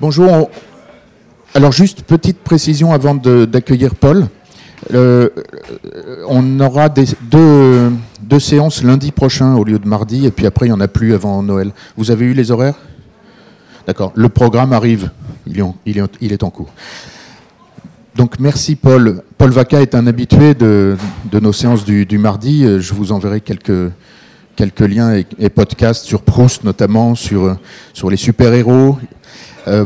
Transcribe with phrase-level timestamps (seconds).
[0.00, 0.48] Bonjour.
[1.54, 4.28] Alors juste petite précision avant d'accueillir Paul.
[4.94, 5.28] Euh,
[6.28, 10.76] on aura deux, séances lundi prochain au lieu de mardi, et puis après il n'y
[10.76, 11.72] en a plus avant Noël.
[11.96, 12.76] Vous avez eu les horaires?
[13.88, 14.12] D'accord.
[14.14, 15.10] Le programme arrive.
[15.48, 16.72] Il est, en, cours.
[18.14, 19.24] Donc merci Paul.
[19.36, 20.96] Paul Vaca est un habitué de,
[21.32, 22.62] nos séances du, mardi.
[22.78, 23.90] Je vous enverrai quelques,
[24.78, 27.58] liens et, podcasts sur Proust notamment, sur
[28.08, 28.96] les super-héros.
[29.68, 29.84] Euh,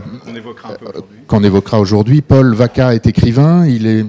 [1.27, 2.23] qu'on évoquera aujourd'hui.
[2.23, 3.67] Paul Vaca est écrivain.
[3.67, 4.07] Il est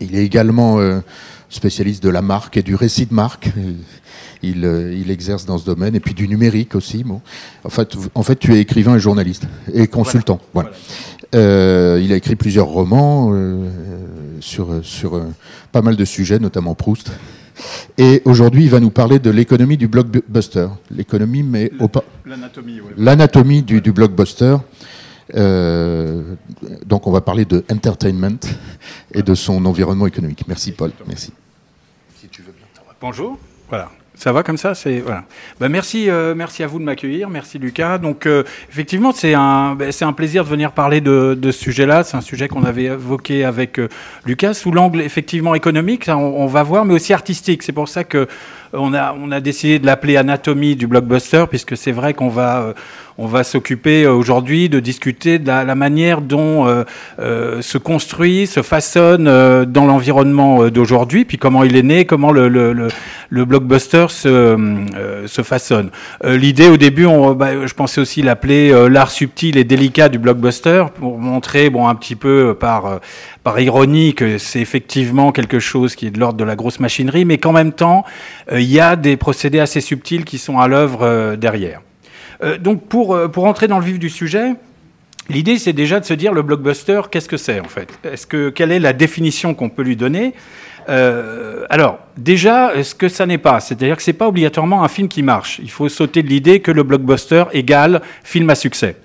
[0.00, 1.00] il est également euh,
[1.48, 3.50] spécialiste de la marque et du récit de marque.
[4.42, 7.02] Il, euh, il, exerce dans ce domaine et puis du numérique aussi.
[7.02, 7.20] Bon.
[7.64, 10.40] En, fait, en fait, tu es écrivain et journaliste et consultant.
[10.54, 10.70] Voilà.
[11.34, 13.68] Euh, il a écrit plusieurs romans euh,
[14.40, 15.20] sur, sur
[15.72, 17.10] pas mal de sujets, notamment Proust.
[17.96, 20.68] Et aujourd'hui, il va nous parler de l'économie du blockbuster.
[20.90, 21.70] L'économie, mais
[22.24, 24.56] l'anatomie, l'anatomie du, du blockbuster.
[25.34, 26.34] Euh,
[26.86, 28.38] donc on va parler de entertainment
[29.12, 30.44] et de son environnement économique.
[30.48, 30.92] Merci Paul.
[31.06, 31.32] Merci.
[32.18, 32.66] Si tu veux bien.
[33.00, 33.38] Bonjour.
[33.68, 33.90] Voilà.
[34.18, 35.22] Ça va comme ça C'est voilà.
[35.60, 37.30] Bah, merci, euh, merci à vous de m'accueillir.
[37.30, 37.98] Merci Lucas.
[37.98, 41.60] Donc euh, effectivement, c'est un, bah, c'est un plaisir de venir parler de, de ce
[41.60, 42.02] sujet-là.
[42.02, 43.80] C'est un sujet qu'on avait évoqué avec
[44.26, 46.08] Lucas sous l'angle effectivement économique.
[46.08, 47.62] on, on, va voir, mais aussi artistique.
[47.62, 48.26] C'est pour ça que
[48.72, 52.74] on a, on a décidé de l'appeler anatomie du blockbuster, puisque c'est vrai qu'on va
[53.18, 56.84] on va s'occuper euh, aujourd'hui de discuter de la, manière dont euh,
[57.18, 59.24] euh, se construit, se façonne
[59.64, 62.72] dans l'environnement d'aujourd'hui, puis comment il est né, comment le, le,
[63.28, 64.56] le, blockbuster se,
[65.26, 65.90] se façonne.
[66.24, 70.84] L'idée au début, on, bah, je pensais aussi l'appeler l'art subtil et délicat du blockbuster
[70.94, 73.00] pour montrer, bon, un petit peu par
[73.48, 77.24] par ironie que c'est effectivement quelque chose qui est de l'ordre de la grosse machinerie,
[77.24, 78.04] mais qu'en même temps,
[78.52, 81.80] il y a des procédés assez subtils qui sont à l'œuvre derrière.
[82.42, 84.52] Euh, donc pour, euh, pour entrer dans le vif du sujet,
[85.30, 87.90] L'idée, c'est déjà de se dire le blockbuster, qu'est-ce que c'est en fait?
[88.02, 90.32] Est-ce que quelle est la définition qu'on peut lui donner?
[90.88, 95.06] Euh, Alors, déjà, ce que ça n'est pas, c'est-à-dire que c'est pas obligatoirement un film
[95.06, 95.60] qui marche.
[95.62, 98.96] Il faut sauter de l'idée que le blockbuster égale film à succès.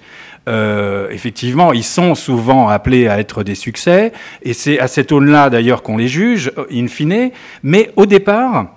[0.50, 4.12] Euh, effectivement, ils sont souvent appelés à être des succès,
[4.42, 7.32] et c'est à cette aune-là d'ailleurs qu'on les juge, in fine.
[7.64, 8.68] Mais au départ,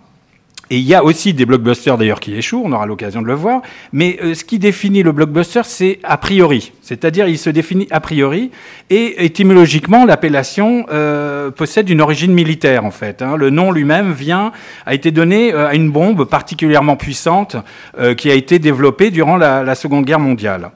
[0.70, 3.34] et il y a aussi des blockbusters d'ailleurs qui échouent, on aura l'occasion de le
[3.34, 3.62] voir.
[3.92, 6.72] Mais euh, ce qui définit le blockbuster, c'est a priori.
[6.82, 8.50] C'est-à-dire, il se définit a priori.
[8.90, 13.22] Et étymologiquement, l'appellation euh, possède une origine militaire, en fait.
[13.22, 13.36] Hein.
[13.36, 14.52] Le nom lui-même vient,
[14.86, 17.56] a été donné euh, à une bombe particulièrement puissante
[17.98, 20.70] euh, qui a été développée durant la, la Seconde Guerre mondiale.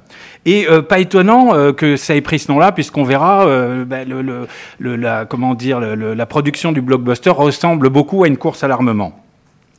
[0.47, 4.09] Et euh, pas étonnant euh, que ça ait pris ce nom-là, puisqu'on verra, euh, ben,
[4.09, 4.47] le,
[4.79, 9.21] le, la, comment dire, la production du blockbuster ressemble beaucoup à une course à l'armement.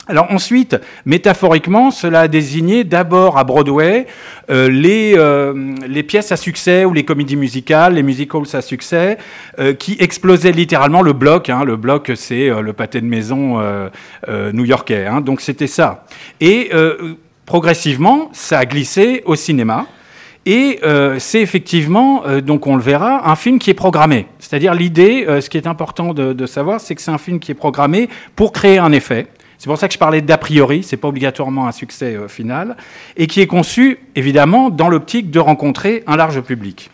[0.07, 4.07] Alors ensuite, métaphoriquement, cela a désigné d'abord à Broadway
[4.49, 9.19] euh, les, euh, les, pièces à succès ou les comédies musicales, les musicals à succès,
[9.59, 11.49] euh, qui explosaient littéralement le bloc.
[11.51, 11.63] Hein.
[11.63, 13.61] le bloc, c'est le pâté de maison
[14.53, 15.05] new-yorkais.
[15.05, 15.21] Hein.
[15.21, 16.05] donc c'était ça.
[16.39, 16.71] Et
[17.45, 19.85] progressivement, ça a glissé au cinéma.
[20.47, 20.79] Et
[21.19, 24.25] c'est effectivement, donc on le verra, un film qui est programmé.
[24.39, 27.51] C'est-à-dire l'idée, ce qui est important de, de savoir, c'est que c'est un film qui
[27.51, 29.27] est programmé pour créer un effet.
[29.61, 32.75] C'est pour ça que je parlais d'a priori, c'est pas obligatoirement un succès euh, final,
[33.15, 36.89] et qui est conçu évidemment dans l'optique de rencontrer un large public.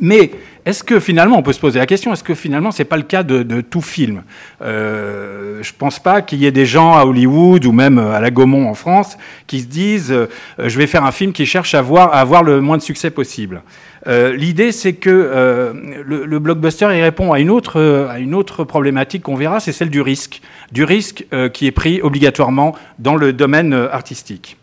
[0.00, 0.30] Mais
[0.64, 3.02] est-ce que finalement, on peut se poser la question, est-ce que finalement, c'est pas le
[3.02, 4.22] cas de, tout film?
[4.62, 8.30] Euh, Je pense pas qu'il y ait des gens à Hollywood ou même à la
[8.30, 10.28] Gaumont en France qui se disent, euh,
[10.58, 13.10] je vais faire un film qui cherche à, voir, à avoir le moins de succès
[13.10, 13.62] possible.
[14.06, 15.72] Euh, L'idée, c'est que euh,
[16.04, 20.40] le, blockbuster il répond à une autre, problématique qu'on verra, c'est celle du risque,
[20.72, 24.56] du risque euh, qui est pris obligatoirement dans le domaine euh, artistique.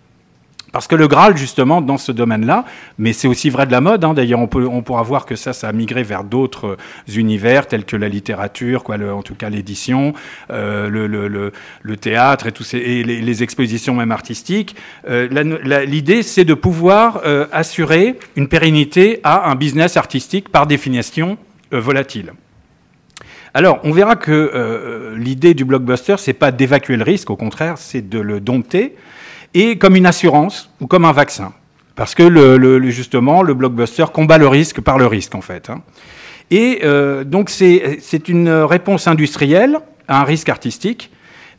[0.72, 2.66] Parce que le Graal, justement, dans ce domaine-là,
[3.00, 5.52] mais c'est aussi vrai de la mode, hein, d'ailleurs, on, on pourra voir que ça,
[5.54, 9.50] ça a migré vers d'autres euh, univers, tels que la littérature, quoi, en tout cas
[9.50, 10.14] l'édition,
[10.52, 14.76] euh, le, le, le, théâtre et, ces, et les, expositions même artistiques.
[15.08, 15.28] Euh,
[15.86, 21.38] L'idée, c'est de pouvoir euh, assurer une pérennité à un business artistique, par définition,
[21.72, 22.34] volatile.
[23.54, 28.08] Alors, on verra que l'idée du blockbuster, c'est pas d'évacuer le risque, au contraire, c'est
[28.08, 28.96] de le dompter
[29.54, 31.54] et comme une assurance ou comme un vaccin.
[31.96, 35.70] Parce que justement, le blockbuster combat le risque par le risque, en fait.
[35.70, 35.82] Hein.
[36.52, 41.12] Et euh, donc, c'est une réponse industrielle à un risque artistique,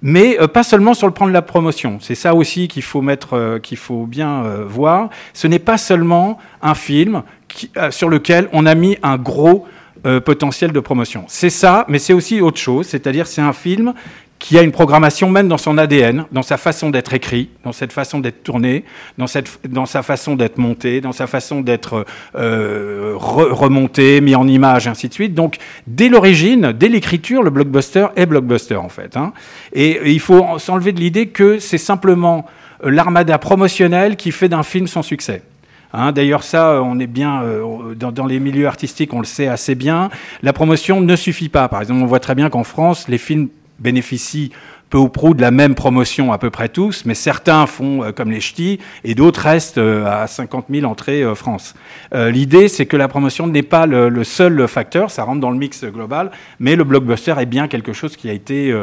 [0.02, 1.98] mais euh, pas seulement sur le plan de la promotion.
[2.00, 5.10] C'est ça aussi qu'il faut mettre, euh, qu'il faut bien voir.
[5.34, 7.22] Ce n'est pas seulement un film
[7.90, 9.66] sur lequel on a mis un gros
[10.25, 11.25] potentiel de promotion.
[11.28, 12.87] C'est ça, mais c'est aussi autre chose.
[12.87, 13.92] C'est-à-dire, c'est un film
[14.40, 17.92] qui a une programmation même dans son ADN, dans sa façon d'être écrit, dans cette
[17.92, 18.84] façon d'être tourné,
[19.19, 24.48] dans, cette, dans sa façon d'être monté, dans sa façon d'être euh, remonté, mis en
[24.48, 25.34] image, ainsi de suite.
[25.34, 29.16] Donc, dès l'origine, dès l'écriture, le blockbuster est blockbuster, en fait.
[29.16, 29.34] Hein.
[29.75, 32.46] Et, il faut s'enlever de l'idée que c'est simplement
[32.82, 35.42] l'armada promotionnelle qui fait d'un film son succès.
[35.92, 39.75] Hein, d'ailleurs, ça, on est bien euh, dans, les milieux artistiques, on le sait assez
[39.75, 40.08] bien.
[40.42, 41.69] La promotion ne suffit pas.
[41.69, 43.48] Par exemple, on voit très bien qu'en France, les films
[43.81, 44.53] bénéficient
[44.91, 48.11] peu ou prou de la même promotion à peu près tous, mais certains font euh,
[48.12, 51.75] comme les ch'tis et d'autres restent euh, à 50 000 entrées euh, France.
[52.12, 55.85] L'idée, c'est que la promotion n'est pas le, seul facteur, ça rentre dans le mix
[55.85, 58.75] global, mais le blockbuster est bien quelque chose qui a été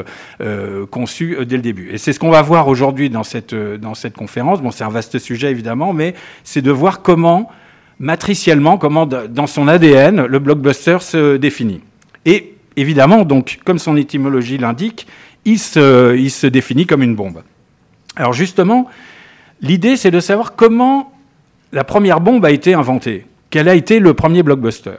[0.89, 1.89] conçu dès le début.
[1.91, 4.61] Et c'est ce qu'on va voir aujourd'hui dans cette, dans cette conférence.
[4.61, 6.13] Bon, c'est un vaste sujet évidemment, mais
[6.45, 7.51] c'est de voir comment,
[7.99, 11.81] matriciellement, comment dans son ADN, le blockbuster se définit.
[12.25, 15.07] Et évidemment, donc, comme son étymologie l'indique,
[15.43, 17.41] il se, définit comme une bombe.
[18.15, 18.87] Alors justement,
[19.61, 21.13] l'idée, c'est de savoir comment
[21.73, 23.25] la première bombe a été inventée.
[23.49, 24.95] Quel a été le premier blockbuster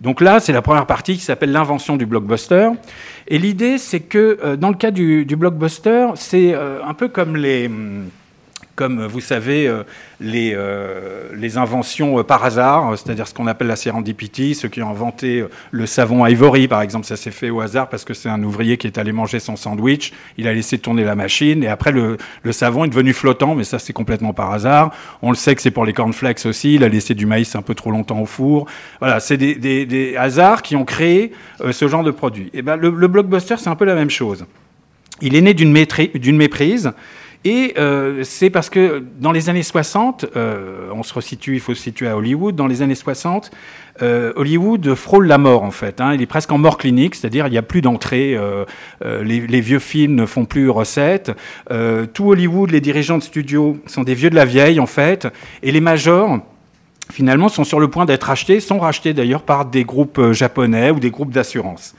[0.00, 2.70] donc là, c'est la première partie qui s'appelle l'invention du blockbuster.
[3.28, 7.36] Et l'idée, c'est que euh, dans le cas du, blockbuster, c'est euh, un peu comme
[7.36, 8.08] les, hum,
[8.80, 9.82] comme vous savez, euh,
[10.20, 14.80] les, euh, les inventions euh, par hasard, c'est-à-dire ce qu'on appelle la serendipity, ceux qui
[14.80, 18.30] ont inventé le savon Ivory, par exemple, ça s'est fait au hasard parce que c'est
[18.30, 21.66] un ouvrier qui est allé manger son sandwich, il a laissé tourner la machine, et
[21.66, 22.16] après le,
[22.52, 24.94] savon est devenu flottant, mais ça c'est complètement par hasard.
[25.20, 27.62] On le sait que c'est pour les cornflakes aussi, il a laissé du maïs un
[27.62, 28.64] peu trop longtemps au four.
[29.00, 31.32] Voilà, c'est des, hasards qui ont créé
[31.70, 32.48] ce genre de produit.
[32.54, 34.46] Et ben, le, le blockbuster, c'est un peu la même chose.
[35.20, 35.70] Il est né d'une
[36.38, 36.94] méprise
[37.44, 41.74] et euh, c'est parce que dans les années 60, euh, on se resitue, il faut
[41.74, 43.50] se situer à Hollywood, dans les années 60,
[44.02, 46.02] euh, Hollywood frôle la mort en fait.
[46.02, 46.12] Hein.
[46.12, 48.38] il est presque en mort clinique, c'est-à-dire il n'y a plus d'entrée,
[49.02, 51.32] les, vieux films ne font plus recettes.
[52.12, 55.26] tout Hollywood, les dirigeants de studios sont des vieux de la vieille en fait,
[55.62, 56.40] et les majors
[57.10, 61.00] finalement sont sur le point d'être rachetés, sont rachetés d'ailleurs par des groupes japonais ou
[61.00, 61.94] des groupes d'assurance.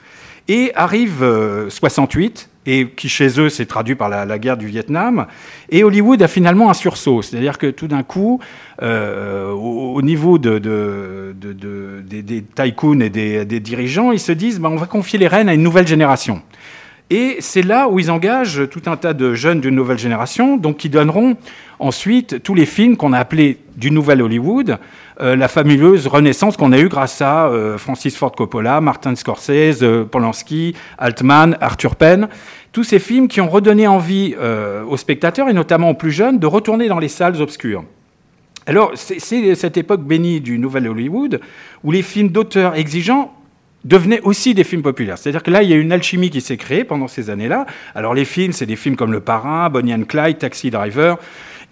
[0.47, 1.25] Et arrive
[1.69, 5.25] 68, et qui chez eux s'est traduit par la, guerre du Vietnam.
[5.69, 8.39] Et Hollywood a finalement un sursaut, c'est-à-dire que tout d'un coup,
[8.81, 10.59] euh, au, niveau de,
[12.03, 15.53] des, tycoons et des, dirigeants, ils se disent bah, on va confier les rênes à
[15.53, 16.41] une nouvelle génération.
[17.09, 20.77] Et c'est là où ils engagent tout un tas de jeunes d'une nouvelle génération, donc
[20.77, 21.35] qui donneront
[21.77, 24.77] ensuite tous les films qu'on a appelés du Nouvel Hollywood,
[25.21, 30.03] la fabuleuse renaissance qu'on a eue grâce à euh, Francis Ford Coppola, Martin Scorsese, euh,
[30.03, 32.27] Polanski, Altman, Arthur Penn.
[32.71, 34.33] Tous ces films qui ont redonné envie
[34.87, 37.83] aux spectateurs, et notamment aux plus jeunes, de retourner dans les salles obscures.
[38.65, 39.19] Alors, c'est
[39.55, 41.41] cette époque bénie du Nouvel Hollywood
[41.83, 43.33] où les films d'auteurs exigeants
[43.83, 45.17] devenaient aussi des films populaires.
[45.17, 47.65] C'est-à-dire que là, il y a une alchimie qui s'est créée pendant ces années-là.
[47.95, 51.17] Alors les films, c'est des films comme Le Parrain, Bonnie and Clyde, Taxi Driver,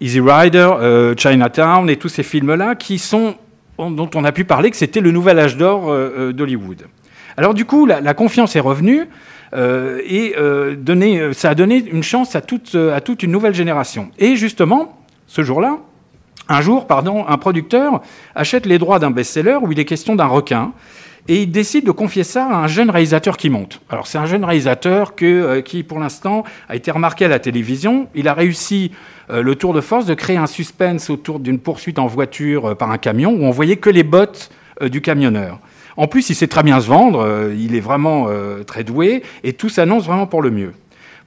[0.00, 3.36] Easy Rider, euh, Chinatown et tous ces films-là qui sont
[3.78, 6.84] dont on a pu parler que c'était le nouvel âge d'or euh, euh, d'Hollywood.
[7.36, 9.08] Alors du coup, la, confiance est revenue
[9.54, 10.34] et
[11.32, 12.74] ça a donné une chance à toute,
[13.22, 14.10] une nouvelle génération.
[14.18, 15.78] Et justement, ce jour-là,
[16.48, 18.02] un jour, pardon, un producteur
[18.34, 20.72] achète les droits d'un best-seller où il est question d'un requin
[21.28, 23.80] et il décide de confier ça à un jeune réalisateur qui monte.
[23.88, 28.08] Alors c'est un jeune réalisateur qui, pour l'instant, a été remarqué à la télévision.
[28.14, 28.90] Il a réussi
[29.32, 32.90] le tour de force de créer un suspense autour d'une poursuite en voiture euh, par
[32.90, 34.50] un camion où on voyait que les bottes
[34.82, 35.58] du camionneur.
[35.96, 38.28] En plus, il sait très bien se vendre, il est vraiment
[38.66, 40.72] très doué, et tout s'annonce vraiment pour le mieux.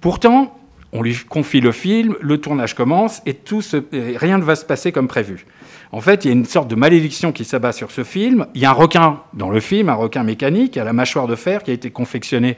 [0.01, 0.57] Pourtant,
[0.91, 4.91] on lui confie le film, le tournage commence, et tout rien ne va se passer
[4.91, 5.45] comme prévu.
[5.91, 8.47] En fait, il y a une sorte de malédiction qui s'abat sur ce film.
[8.55, 11.35] Il y a un requin dans le film, un requin mécanique à la mâchoire de
[11.35, 12.57] fer qui a été confectionné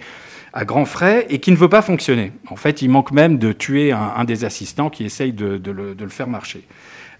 [0.55, 2.31] à grands frais et qui ne veut pas fonctionner.
[2.47, 6.27] En fait, il manque même de tuer un, des assistants qui essaye de, le, faire
[6.27, 6.63] marcher.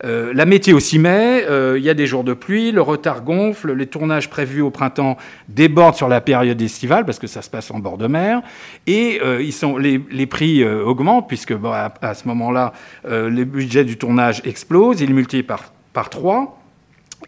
[0.04, 3.24] Euh, la météo s'y met, euh, il y a des jours de pluie, le retard
[3.24, 7.50] gonfle, les tournages prévus au printemps débordent sur la période estivale parce que ça se
[7.50, 8.42] passe en bord de mer,
[8.88, 12.74] et euh, ils sont, les, prix augmentent puisque à, ce moment-là,
[13.06, 16.62] le budget du tournage explose, il multiplie par par trois.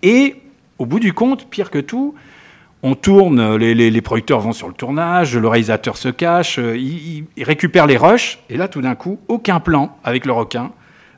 [0.03, 0.35] Et
[0.77, 2.13] au bout du compte, pire que tout,
[2.83, 7.87] on tourne, les, producteurs vont sur le tournage, le réalisateur se cache, euh, il, récupère
[7.87, 10.71] les rushs, et là, tout d'un coup, aucun plan avec le requin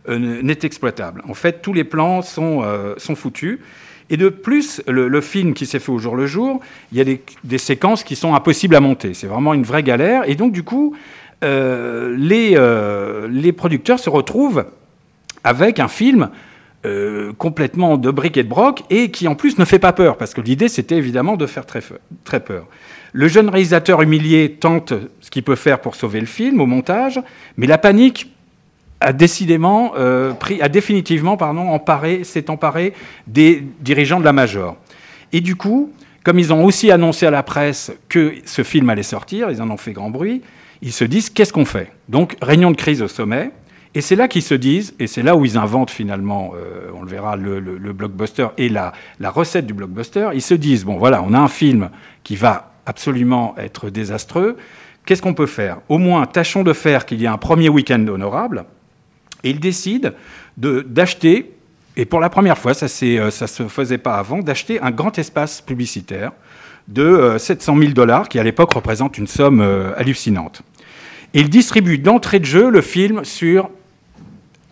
[0.07, 1.21] euh, n'est exploitable.
[1.27, 3.59] En fait, tous les plans sont, euh, foutus.
[4.09, 6.61] Et de plus, le, film qui s'est fait au jour le jour,
[6.91, 7.03] il y a
[7.43, 9.13] des, séquences qui sont impossibles à monter.
[9.13, 10.27] C'est vraiment une vraie galère.
[10.27, 10.95] Et donc, du coup,
[11.43, 12.57] les,
[13.29, 14.65] les producteurs se retrouvent
[15.43, 16.31] avec un film
[17.37, 20.33] complètement de briques et de broc et qui en plus ne fait pas peur, parce
[20.33, 21.81] que l'idée c'était évidemment de faire très,
[22.39, 22.67] peur.
[23.11, 27.19] Le jeune réalisateur humilié tente ce qu'il peut faire pour sauver le film au montage,
[27.57, 28.31] mais la panique
[29.01, 29.93] a décidément
[30.39, 32.93] pris, a définitivement pardon, emparé, s'est emparé
[33.27, 34.77] des dirigeants de la Major.
[35.33, 35.91] Et du coup,
[36.23, 39.69] comme ils ont aussi annoncé à la presse que ce film allait sortir, ils en
[39.69, 40.41] ont fait grand bruit,
[40.81, 41.91] ils se disent qu'est-ce qu'on fait?
[42.07, 43.51] Donc réunion de crise au sommet,
[43.95, 47.01] et c'est là qu'ils se disent, et c'est là où ils inventent finalement, euh, on
[47.01, 47.59] le verra, le,
[47.91, 51.47] blockbuster et la, la, recette du blockbuster, ils se disent, bon voilà, on a un
[51.47, 51.89] film
[52.23, 54.57] qui va absolument être désastreux,
[55.05, 55.79] qu'est-ce qu'on peut faire?
[55.89, 58.65] Au moins, tâchons de faire qu'il y ait un premier week-end honorable,
[59.43, 60.11] et ils décident
[60.57, 61.53] d'acheter
[61.95, 65.17] et pour la première fois, ça ne euh, se faisait pas avant, d'acheter un grand
[65.17, 66.31] espace publicitaire
[66.87, 69.61] de 700 euh, 000 dollars, qui à l'époque représente une somme
[69.97, 70.61] hallucinante.
[71.33, 73.69] Et il distribue d'entrée de jeu le film sur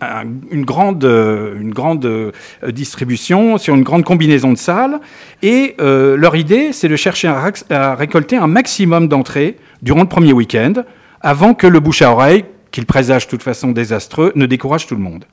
[0.01, 2.33] une grande, une grande
[2.67, 4.99] distribution, sur une grande combinaison de salles.
[5.41, 10.73] Et leur idée, c'est de chercher à, récolter un maximum d'entrées durant le premier week-end,
[11.21, 14.95] avant que le bouche à oreille, qu'il présage de toute façon désastreux, ne décourage tout
[14.95, 15.25] le monde.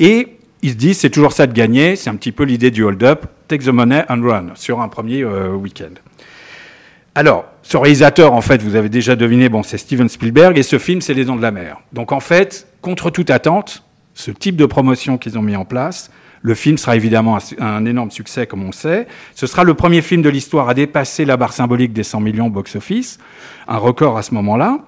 [0.00, 2.82] Et ils se disent c'est toujours ça de gagner, c'est un petit peu l'idée du
[2.82, 5.94] hold-up, take the money and run sur un premier euh, week-end.
[7.14, 10.78] Alors, ce réalisateur, en fait, vous avez déjà deviné, bon, c'est Steven Spielberg, et ce
[10.78, 11.78] film, c'est Les Dents de la Mer.
[11.94, 13.84] Donc, en fait, contre toute attente,
[14.16, 18.10] ce type de promotion qu'ils ont mis en place, le film sera évidemment un, énorme
[18.10, 19.06] succès, comme on sait.
[19.34, 22.48] Ce sera le premier film de l'histoire à dépasser la barre symbolique des 100 millions
[22.48, 23.18] box-office,
[23.68, 24.78] un record à ce moment-là.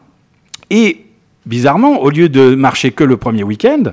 [0.71, 1.05] Et,
[1.47, 3.93] bizarrement, au lieu de marcher que le premier week-end,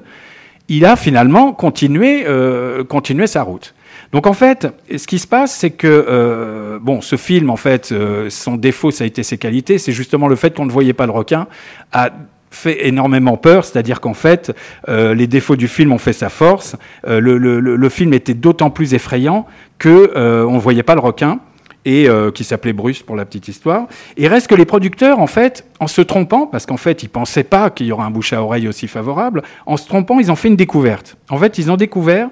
[0.69, 3.75] il a finalement continué, euh, continué sa route.
[4.11, 7.91] Donc en fait, ce qui se passe, c'est que euh, bon, ce film, en fait,
[7.91, 9.77] euh, son défaut, ça a été ses qualités.
[9.77, 11.47] C'est justement le fait qu'on ne voyait pas le requin
[11.91, 12.11] a
[12.55, 14.55] fait énormément peur, c'est-à-dire qu'en fait,
[14.87, 16.75] les défauts du film ont fait sa force.
[17.05, 19.45] Le, le, film était d'autant plus effrayant
[19.77, 20.11] que
[20.45, 21.39] on ne voyait pas le requin
[21.85, 23.87] et euh, qui s'appelait Bruce pour la petite histoire.
[24.17, 27.43] Et reste que les producteurs, en fait, en se trompant, parce qu'en fait, ils pensaient
[27.43, 30.35] pas qu'il y aurait un bouche à oreille aussi favorable, en se trompant, ils ont
[30.35, 31.15] fait une découverte.
[31.29, 32.29] En fait, ils ont découvert,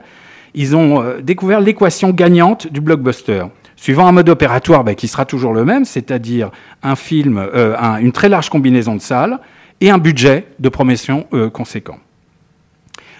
[0.55, 3.45] ils ont euh, découvert l'équation gagnante du blockbuster.
[3.75, 6.49] Suivant un mode opératoire ben, qui sera toujours le même, c'est-à-dire
[6.81, 9.39] un film, euh, une très large combinaison de salles
[9.83, 11.99] et un budget de promotion conséquent.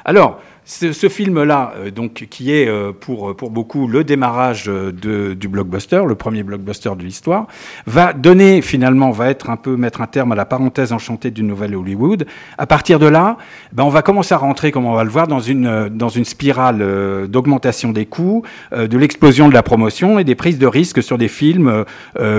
[0.05, 5.48] Alors, ce, film-là, euh, donc, qui est euh, pour, pour beaucoup le démarrage euh, du
[5.48, 7.48] blockbuster, le premier blockbuster de l'histoire,
[7.86, 11.48] va donner finalement, va être un peu mettre un terme à la parenthèse enchantée d'une
[11.48, 12.25] nouvelle Hollywood.
[12.58, 13.38] À partir de là,
[13.74, 16.25] ben, on va commencer à rentrer, comme on va le voir, dans une, dans une
[16.25, 21.17] spirale d'augmentation des coûts, de l'explosion de la promotion et des prises de risques sur
[21.17, 21.86] des films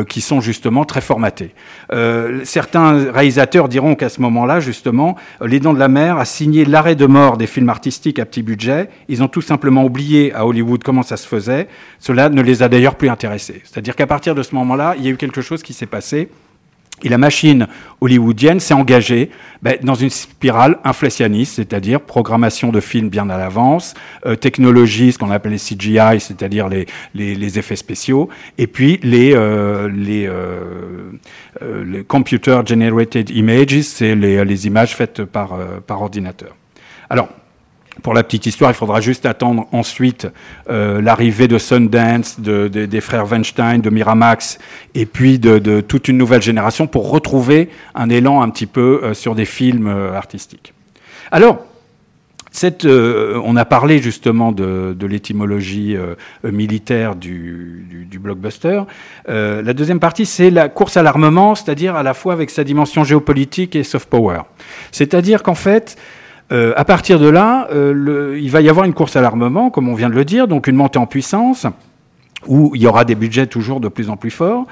[0.09, 1.55] qui sont justement très formatés.
[2.45, 6.95] certains réalisateurs diront qu'à ce moment-là, justement, Les Dents de la Mer a signé l'arrêt
[6.95, 8.89] de mort des films artistiques à petit budget.
[9.09, 11.69] Ils ont tout simplement oublié à Hollywood comment ça se faisait.
[11.99, 13.63] Cela ne les a d'ailleurs plus intéressés.
[13.65, 16.29] C'est-à-dire qu'à partir de ce moment-là, il y a eu quelque chose qui s'est passé.
[17.03, 17.67] Et la machine
[18.01, 19.31] hollywoodienne s'est engagée
[19.63, 23.95] ben, dans une spirale inflationniste, c'est-à-dire programmation de films bien à l'avance,
[24.27, 28.29] euh, technologie, ce qu'on appelle les CGI, c'est-à-dire les, effets spéciaux,
[28.59, 31.11] et puis les, euh, les, euh,
[31.85, 36.55] les Computer Generated Images, c'est les, images faites par, par ordinateur.
[37.11, 37.29] Alors,
[38.03, 40.27] pour la petite histoire, il faudra juste attendre ensuite
[40.69, 44.59] euh, l'arrivée de Sundance, des frères Weinstein, de Miramax,
[44.95, 49.15] et puis de, toute une nouvelle génération pour retrouver un élan un petit peu euh,
[49.15, 50.73] sur des films euh, artistiques.
[51.31, 51.65] Alors,
[52.63, 55.97] on a parlé justement de, l'étymologie
[56.45, 58.83] militaire du blockbuster.
[59.27, 63.03] la deuxième partie, c'est la course à l'armement, c'est-à-dire à la fois avec sa dimension
[63.03, 64.43] géopolitique et soft power.
[64.93, 65.97] C'est-à-dire qu'en fait,
[66.53, 69.89] euh, à partir de là, euh, il va y avoir une course à l'armement, comme
[69.89, 71.67] on vient de le dire, donc une montée en puissance
[72.47, 74.67] où il y aura des budgets toujours de plus en plus forts,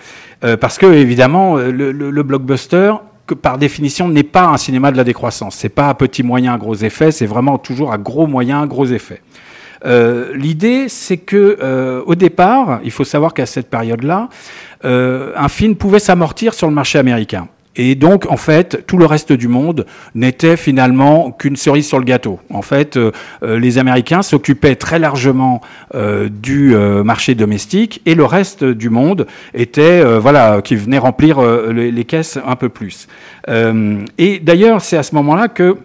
[0.45, 2.93] euh, parce que évidemment le, blockbuster,
[3.41, 5.55] par définition, n'est pas un cinéma de la décroissance.
[5.55, 9.23] C'est pas à petit moyen, gros effet, c'est vraiment toujours à gros moyen, gros effet.
[10.35, 14.29] L'idée, c'est que au départ, il faut savoir qu'à cette période-là,
[14.85, 17.49] un film pouvait s'amortir sur le marché américain.
[17.76, 22.05] Et donc, en fait, tout le reste du monde n'était finalement qu'une cerise sur le
[22.05, 22.38] gâteau.
[22.50, 23.12] En fait, euh,
[23.43, 25.61] euh, les Américains s'occupaient très largement
[25.95, 26.75] euh, du
[27.05, 31.41] marché domestique et le reste du monde était, voilà, qui venait remplir
[31.73, 33.09] les, les, caisses un peu plus.
[34.19, 35.76] et d'ailleurs, c'est à ce moment-là que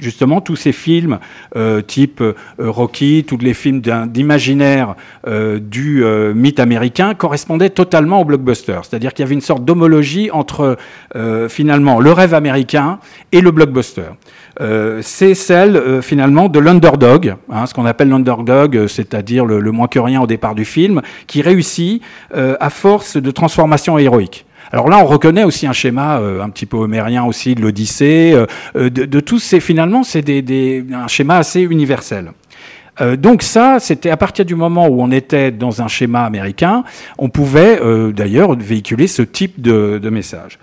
[0.00, 1.18] justement tous ces films
[1.56, 4.94] euh, type euh, Rocky, tous les films d'imaginaire
[5.26, 6.04] euh, du
[6.34, 8.78] mythe américain correspondaient totalement au blockbuster.
[8.82, 10.76] C'est-à-dire qu'il y avait une sorte d'homologie entre
[11.48, 12.98] finalement le rêve américain
[13.32, 14.10] et le blockbuster.
[15.02, 19.98] c'est celle finalement de l'underdog, hein, ce qu'on appelle l'underdog, c'est-à-dire le, le, moins que
[19.98, 22.02] rien au départ du film, qui réussit
[22.34, 24.46] à force de transformation héroïque.
[24.72, 28.36] Alors là, on reconnaît aussi un schéma un petit peu homérien aussi de l'Odyssée,
[28.74, 32.32] de, de, tous ces finalement, c'est des, des, un schéma assez universel.
[33.00, 36.84] Euh, donc ça, c'était à partir du moment où on était dans un schéma américain,
[37.18, 40.58] on pouvait euh, d'ailleurs véhiculer ce type de, de, message.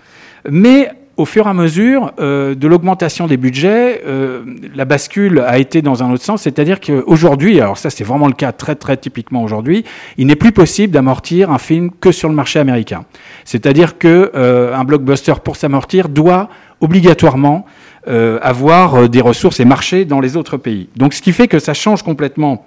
[0.48, 4.44] Mais au fur et à mesure euh, de l'augmentation des budgets, euh,
[4.74, 8.34] la bascule a été dans un autre sens, c'est-à-dire qu'aujourd'hui, alors ça c'est vraiment le
[8.34, 9.84] cas très très typiquement aujourd'hui,
[10.16, 13.04] il n'est plus possible d'amortir un film que sur le marché américain.
[13.44, 16.48] C'est-à-dire que euh, blockbuster pour s'amortir doit
[16.80, 17.66] obligatoirement
[18.06, 20.88] euh, avoir des ressources et marcher dans les autres pays.
[20.96, 22.64] Donc ce qui fait que ça change complètement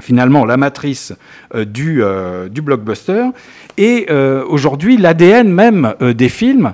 [0.00, 1.12] finalement la matrice
[1.54, 2.02] euh, du,
[2.50, 3.24] du, blockbuster.
[3.78, 4.06] Et
[4.48, 6.72] aujourd'hui, l'ADN même des films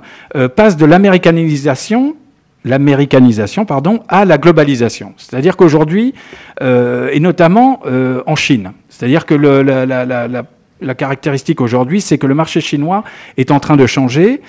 [0.55, 2.17] passe de l'américanisation
[2.64, 5.14] l'américanisation pardon à la globalisation.
[5.17, 6.14] C'est-à-dire qu'aujourd'hui,
[6.61, 7.83] et notamment
[8.25, 13.02] en Chine, c'est-à-dire que la, caractéristique aujourd'hui, c'est que le marché chinois
[13.37, 14.41] est en train de changer.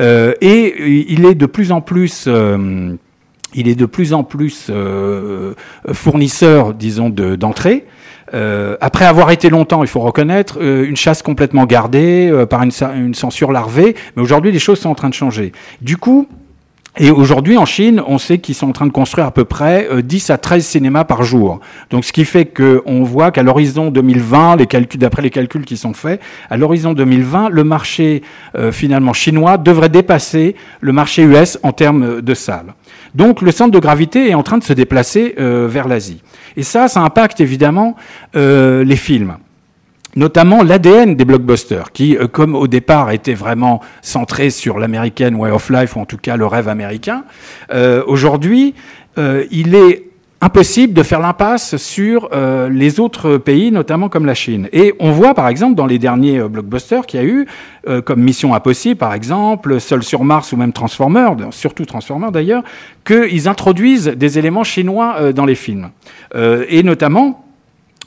[0.00, 0.74] Euh, et
[1.12, 2.94] il est de plus en plus euh,
[3.54, 5.54] il est de plus en plus euh,
[5.92, 7.84] fournisseur, disons, d'entrée.
[8.34, 12.72] Euh, après avoir été longtemps, il faut reconnaître, euh, une chasse complètement gardée par une,
[12.96, 15.52] une, censure larvée, mais aujourd'hui les choses sont en train de changer.
[15.80, 16.28] Du coup,
[16.98, 19.88] et aujourd'hui, en Chine, on sait qu'ils sont en train de construire à peu près
[20.02, 21.60] 10 à 13 cinémas par jour.
[21.90, 25.76] Donc, ce qui fait qu'on voit qu'à l'horizon 2020, les calculs, d'après les calculs qui
[25.76, 26.20] sont faits,
[26.50, 28.22] à l'horizon 2020, le marché
[28.56, 32.74] euh, finalement chinois devrait dépasser le marché US en termes de salles.
[33.14, 36.20] Donc, le centre de gravité est en train de se déplacer euh, vers l'Asie.
[36.56, 37.96] Et ça, ça impacte évidemment
[38.36, 39.36] euh, les films.
[40.16, 45.50] Notamment l'ADN des blockbusters, qui, euh, comme au départ, était vraiment centré sur l'American way
[45.50, 47.24] of life, ou en tout cas le rêve américain,
[47.72, 48.74] euh, aujourd'hui,
[49.50, 50.09] il est
[50.40, 54.68] impossible de faire l'impasse sur euh, les autres pays, notamment comme la Chine.
[54.72, 57.46] Et on voit, par exemple, dans les derniers euh, blockbusters qu'il y a eu,
[57.88, 62.62] euh, comme Mission Impossible, par exemple, Seul sur Mars ou même Transformers, surtout Transformers d'ailleurs,
[63.04, 65.90] qu'ils introduisent des éléments chinois dans les films.
[66.34, 67.44] et notamment,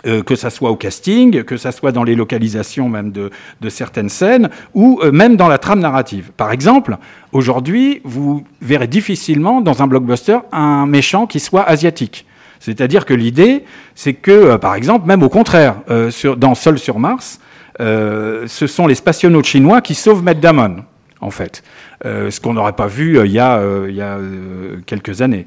[0.05, 3.29] euh, que ça soit au casting, que ça soit dans les localisations même de,
[3.61, 6.31] de certaines scènes, ou euh, même dans la trame narrative.
[6.35, 6.97] Par exemple,
[7.31, 12.25] aujourd'hui, vous verrez difficilement dans un blockbuster un méchant qui soit asiatique.
[12.59, 13.63] C'est-à-dire que l'idée,
[13.95, 15.75] c'est que, euh, par exemple, même au contraire,
[16.09, 17.39] sur, dans Sol sur Mars,
[17.79, 20.83] ce sont les spationautes chinois qui sauvent Matt Damon
[21.23, 21.63] en fait.
[22.05, 25.45] Euh, ce qu'on n'aurait pas vu euh, il y a, euh, quelques années.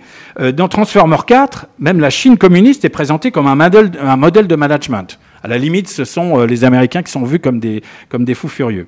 [0.54, 3.54] dans Transformer 4, même la Chine communiste est présentée comme un
[4.16, 5.18] modèle, de management.
[5.42, 8.48] À la limite, ce sont les Américains qui sont vus comme des, comme des fous
[8.48, 8.86] furieux.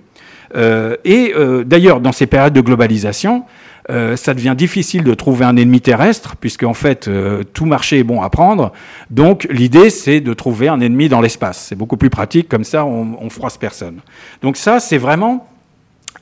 [1.05, 3.45] et d'ailleurs, dans ces périodes de globalisation,
[3.89, 7.09] ça devient difficile de trouver un ennemi terrestre, puisque en fait,
[7.53, 8.73] tout marché est bon à prendre.
[9.11, 11.67] Donc, l'idée, c'est de trouver un ennemi dans l'espace.
[11.69, 14.01] C'est beaucoup plus pratique, comme ça, on, on froisse personne.
[14.43, 15.47] Donc ça, c'est vraiment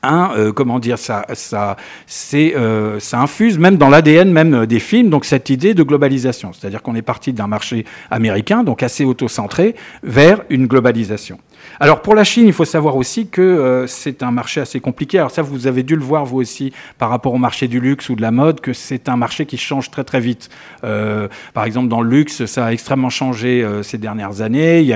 [0.07, 1.77] euh, comment dire, ça, ça,
[2.35, 6.53] euh, infuse même dans l'ADN même euh, des films, donc cette idée de globalisation.
[6.53, 11.39] C'est-à-dire qu'on est parti d'un marché américain, donc assez auto-centré, vers une globalisation.
[11.79, 15.19] Alors pour la Chine, il faut savoir aussi que euh, c'est un marché assez compliqué.
[15.19, 18.09] Alors ça, vous avez dû le voir vous aussi par rapport au marché du luxe
[18.09, 20.49] ou de la mode, que c'est un marché qui change très très vite.
[20.85, 24.81] Euh, par exemple, dans le luxe, ça a extrêmement changé euh, ces dernières années.
[24.81, 24.93] Il y,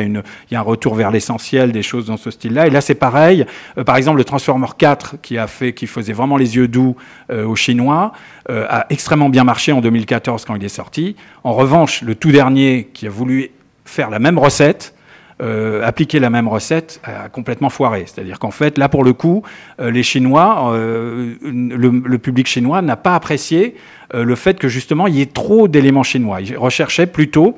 [0.56, 2.66] a un retour vers l'essentiel des choses dans ce style-là.
[2.66, 3.44] Et là, c'est pareil.
[3.84, 6.96] par exemple, le Transformer 4, qui a fait, qui faisait vraiment les yeux doux
[7.32, 8.12] aux Chinois,
[8.48, 11.16] a extrêmement bien marché en 2014 quand il est sorti.
[11.44, 13.50] En revanche, le tout dernier, qui a voulu
[13.84, 14.94] faire la même recette,
[15.40, 18.04] euh, appliquer la même recette a complètement foiré.
[18.06, 19.42] C'est-à-dire qu'en fait, là, pour le coup,
[19.80, 23.74] euh, euh, le, public chinois n'a pas apprécié
[24.12, 26.40] le fait que justement il y ait trop d'éléments chinois.
[26.40, 27.56] Ils recherchaient plutôt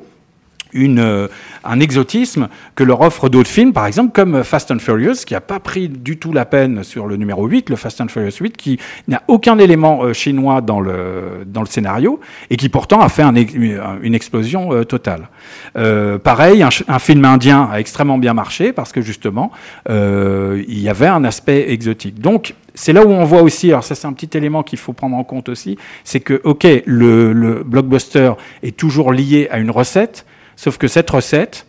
[0.75, 1.29] euh,
[1.65, 5.41] un exotisme que leur offre d'autres films, par exemple comme Fast and Furious, qui n'a
[5.41, 8.57] pas pris du tout la peine sur le numéro 8, le Fast and Furious 8,
[8.57, 13.09] qui n'a aucun élément euh, chinois dans le, dans le scénario, et qui pourtant a
[13.09, 15.29] fait un, une explosion euh, totale.
[15.77, 19.51] Euh, pareil, un, film indien a extrêmement bien marché, parce que justement,
[19.89, 22.21] euh, il y avait un aspect exotique.
[22.21, 24.93] Donc, c'est là où on voit aussi, alors ça c'est un petit élément qu'il faut
[24.93, 28.33] prendre en compte aussi, c'est que, ok, le blockbuster
[28.63, 30.25] est toujours lié à une recette,
[30.63, 31.67] Sauf que cette recette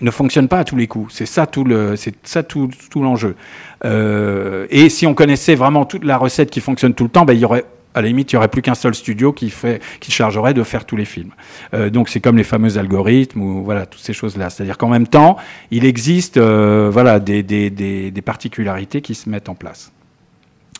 [0.00, 1.14] ne fonctionne pas à tous les coups.
[1.14, 3.36] C'est ça tout le, c'est ça tout, l'enjeu.
[3.84, 7.34] Euh, et si on connaissait vraiment toute la recette qui fonctionne tout le temps, ben,
[7.34, 9.80] il y aurait à la limite, il n'y aurait plus qu'un seul studio qui, fait,
[10.00, 11.30] qui chargerait de faire tous les films.
[11.74, 14.50] Euh, donc c'est comme les fameux algorithmes ou voilà toutes ces choses-là.
[14.50, 15.36] C'est-à-dire qu'en même temps,
[15.70, 19.92] il existe euh, voilà des, des, des, des, particularités qui se mettent en place.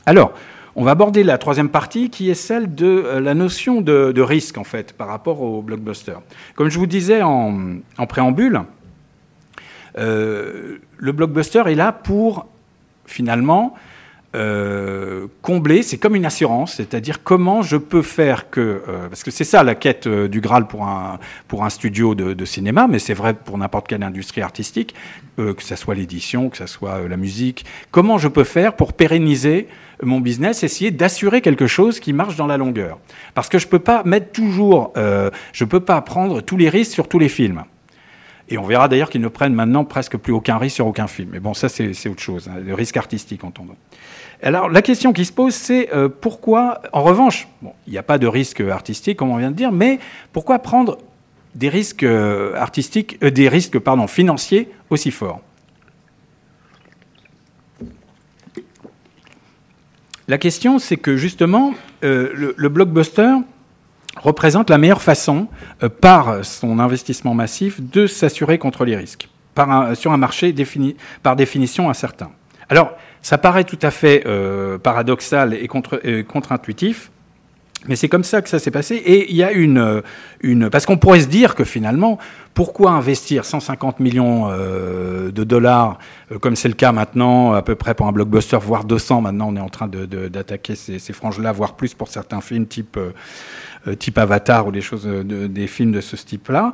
[0.06, 0.32] Alors,
[0.78, 4.64] on va aborder la troisième partie qui est celle de la notion de, risque en
[4.64, 6.14] fait par rapport au blockbuster.
[6.54, 8.62] Comme je vous disais en, en préambule,
[9.96, 12.46] le blockbuster est là pour
[13.06, 13.74] finalement
[14.36, 19.30] euh, combler, c'est comme une assurance, c'est-à-dire comment je peux faire que, euh, parce que
[19.30, 22.98] c'est ça la quête euh, du Graal pour un, pour un studio de, cinéma, mais
[22.98, 24.94] c'est vrai pour n'importe quelle industrie artistique,
[25.36, 29.68] que ce soit l'édition, que ce soit la musique, comment je peux faire pour pérenniser
[30.02, 32.98] mon business, essayer d'assurer quelque chose qui marche dans la longueur?
[33.34, 36.92] Parce que je ne peux pas mettre toujours, je peux pas prendre tous les risques
[36.92, 37.62] sur tous les films.
[38.48, 41.30] Et on verra d'ailleurs qu'ils ne prennent maintenant presque plus aucun risque sur aucun film.
[41.32, 43.76] Mais bon, ça c'est autre chose, hein, le risque artistique entendons.
[44.42, 47.48] Alors la question qui se pose, c'est euh, pourquoi, en revanche,
[47.86, 49.98] il n'y a pas de risque artistique, comme on vient de dire, mais
[50.32, 50.98] pourquoi prendre
[51.54, 55.40] des risques euh, artistiques, euh, des risques financiers aussi forts?
[60.28, 61.72] La question, c'est que justement,
[62.02, 63.34] le, blockbuster
[64.18, 65.48] représente la meilleure façon,
[66.02, 69.30] par son investissement massif, de s'assurer contre les risques,
[69.94, 70.54] sur un marché
[71.22, 72.30] par définition incertain.
[72.68, 77.10] Alors, ça paraît tout à fait euh, paradoxal et contre-intuitif,
[77.86, 78.96] mais c'est comme ça que ça s'est passé.
[78.96, 80.02] Et il y a une,
[80.40, 82.18] une parce qu'on pourrait se dire que finalement,
[82.54, 85.98] pourquoi investir 150 millions euh, de dollars,
[86.32, 89.48] euh, comme c'est le cas maintenant, à peu près pour un blockbuster, voire 200 maintenant,
[89.50, 92.98] on est en train d'attaquer ces, franges-là, voire plus pour certains films type,
[93.98, 96.72] type Avatar ou des choses, des films de ce type-là.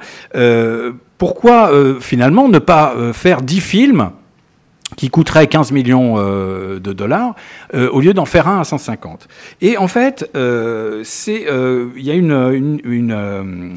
[1.19, 4.11] pourquoi finalement ne pas faire 10 films
[4.97, 7.35] qui coûterait 15 millions euh, de dollars,
[7.75, 9.29] euh, au lieu d'en faire un à 150.
[9.61, 11.47] Et en fait, euh, c'est,
[11.97, 13.77] il y a une,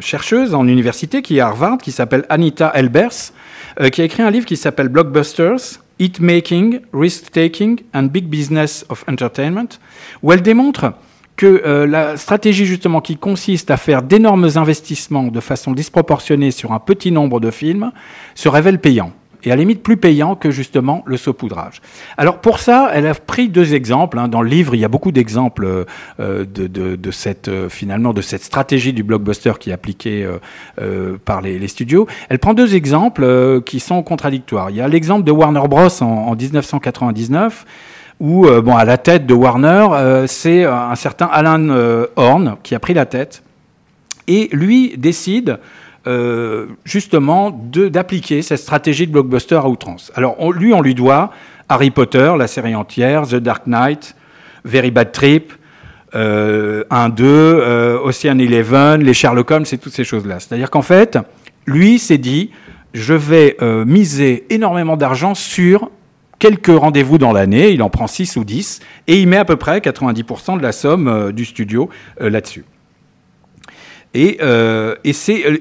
[0.00, 3.32] chercheuse en université qui est à Harvard, qui s'appelle Anita Elbers,
[3.92, 8.84] qui a écrit un livre qui s'appelle Blockbusters, Hit Making, Risk Taking and Big Business
[8.88, 9.78] of Entertainment,
[10.22, 10.92] où elle démontre
[11.36, 16.78] que la stratégie justement qui consiste à faire d'énormes investissements de façon disproportionnée sur un
[16.78, 17.90] petit nombre de films
[18.34, 19.12] se révèle payant
[19.46, 21.80] et à la limite plus payant que justement le saupoudrage.
[22.16, 24.18] Alors pour ça, elle a pris deux exemples.
[24.18, 24.28] Hein.
[24.28, 25.86] Dans le livre, il y a beaucoup d'exemples
[26.20, 30.26] euh, de, cette euh, finalement de cette stratégie du blockbuster qui est appliquée
[30.80, 32.06] euh, par les, studios.
[32.28, 34.70] Elle prend deux exemples qui sont contradictoires.
[34.70, 37.64] Il y a l'exemple de Warner Bros en, en 1999
[38.20, 42.94] où bon à la tête de Warner, c'est un certain Alan Horn qui a pris
[42.94, 43.42] la tête
[44.28, 45.58] et lui décide
[46.06, 50.12] euh, justement d'appliquer cette stratégie de blockbuster à outrance.
[50.14, 51.30] Alors lui, on lui doit
[51.68, 54.14] Harry Potter, la série entière, The Dark Knight,
[54.64, 55.52] Very Bad Trip,
[56.14, 60.38] euh, 1, 2, euh, Ocean Eleven, les Sherlock Holmes et toutes ces choses-là.
[60.38, 61.18] C'est-à-dire qu'en fait,
[61.66, 62.50] lui s'est dit,
[62.92, 65.90] je vais euh, miser énormément d'argent sur
[66.38, 69.56] quelques rendez-vous dans l'année, il en prend 6 ou 10, et il met à peu
[69.56, 71.88] près 90% de la somme du studio
[72.20, 72.64] là-dessus.
[74.14, 75.12] Et, euh, et,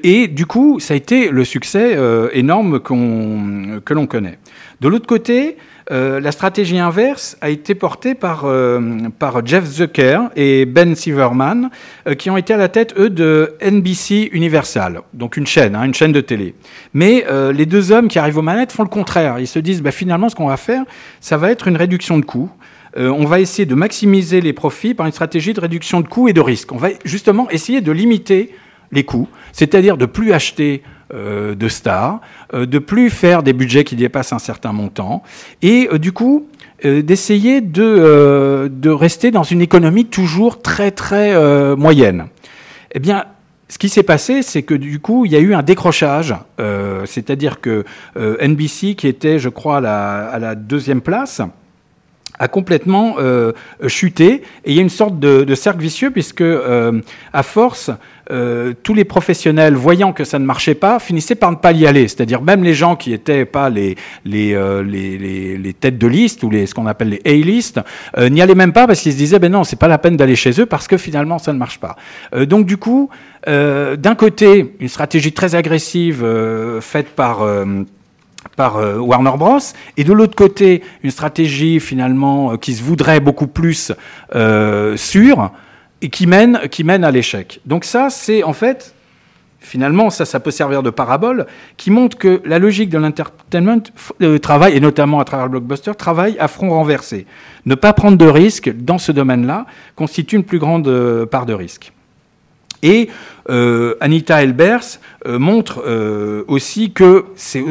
[0.04, 4.38] et, du coup, ça a été le succès euh, énorme qu'on que l'on connaît.
[4.80, 5.58] De l'autre côté,
[5.92, 8.80] euh, la stratégie inverse a été portée par, euh,
[9.20, 11.70] par Jeff Zucker et Ben Silverman,
[12.08, 15.84] euh, qui ont été à la tête, eux, de NBC Universal, donc une chaîne, hein,
[15.84, 16.56] une chaîne de télé.
[16.94, 19.40] Mais les deux hommes qui arrivent aux manettes font le contraire.
[19.40, 20.84] Ils se disent, bah, finalement, ce qu'on va faire,
[21.20, 22.50] ça va être une réduction de coûts.
[22.98, 26.28] Euh, on va essayer de maximiser les profits par une stratégie de réduction de coûts
[26.28, 26.72] et de risques.
[26.72, 28.54] On va justement essayer de limiter
[28.92, 32.22] les coûts, c'est-à-dire de plus acheter euh, de stars,
[32.54, 35.24] euh, de plus faire des budgets qui dépassent un certain montant,
[35.62, 36.48] et du coup
[36.84, 41.34] d'essayer de, de, rester dans une économie toujours très très
[41.78, 42.26] moyenne.
[42.94, 43.24] Eh bien,
[43.70, 46.36] ce qui s'est passé, c'est que du coup, il y a eu un décrochage,
[47.06, 47.86] c'est-à-dire que
[48.18, 51.42] NBC, qui était, je crois, à la deuxième place,
[52.40, 53.52] a complètement euh,
[53.88, 54.44] chuté.
[54.66, 57.92] Et il y a une sorte de, cercle vicieux puisque euh, à force
[58.32, 61.86] euh, tous les professionnels voyant que ça ne marchait pas finissaient par ne pas y
[61.86, 62.08] aller.
[62.08, 66.50] C'est-à-dire même les gens qui n'étaient pas les les, les, les, têtes de liste ou
[66.50, 67.80] les ce qu'on appelle les A-list
[68.18, 70.36] n'y allaient même pas parce qu'ils se disaient ben non c'est pas la peine d'aller
[70.36, 71.98] chez eux parce que finalement ça ne marche pas.
[72.46, 73.10] Donc du coup
[73.46, 76.26] d'un côté une stratégie très agressive
[76.82, 77.46] faite par
[78.56, 79.60] par euh, Warner Bros.
[79.98, 83.92] Et de l'autre côté, une stratégie finalement euh, qui se voudrait beaucoup plus
[84.36, 85.52] euh, sûre
[86.02, 86.58] et qui mène,
[87.04, 87.62] à l'échec.
[87.66, 88.94] Donc ça, c'est en fait,
[89.62, 91.46] finalement, ça, ça peut servir de parabole,
[91.78, 93.82] qui montre que la logique de l'entertainment
[94.42, 97.26] travaille, et notamment à travers le blockbuster, travaille à front renversé.
[97.66, 101.94] Ne pas prendre de risques dans ce domaine-là constitue une plus grande part de risque.
[102.82, 103.10] Et
[103.50, 107.62] euh, Anita Elbers euh, montre euh, aussi que c'est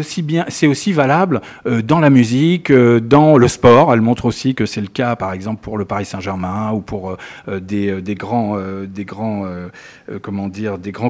[0.66, 1.40] aussi valable
[1.84, 3.92] dans la musique, dans le sport.
[3.92, 7.16] Elle montre aussi que c'est le cas, par exemple, pour le Paris Saint-Germain ou pour
[7.48, 8.56] des grands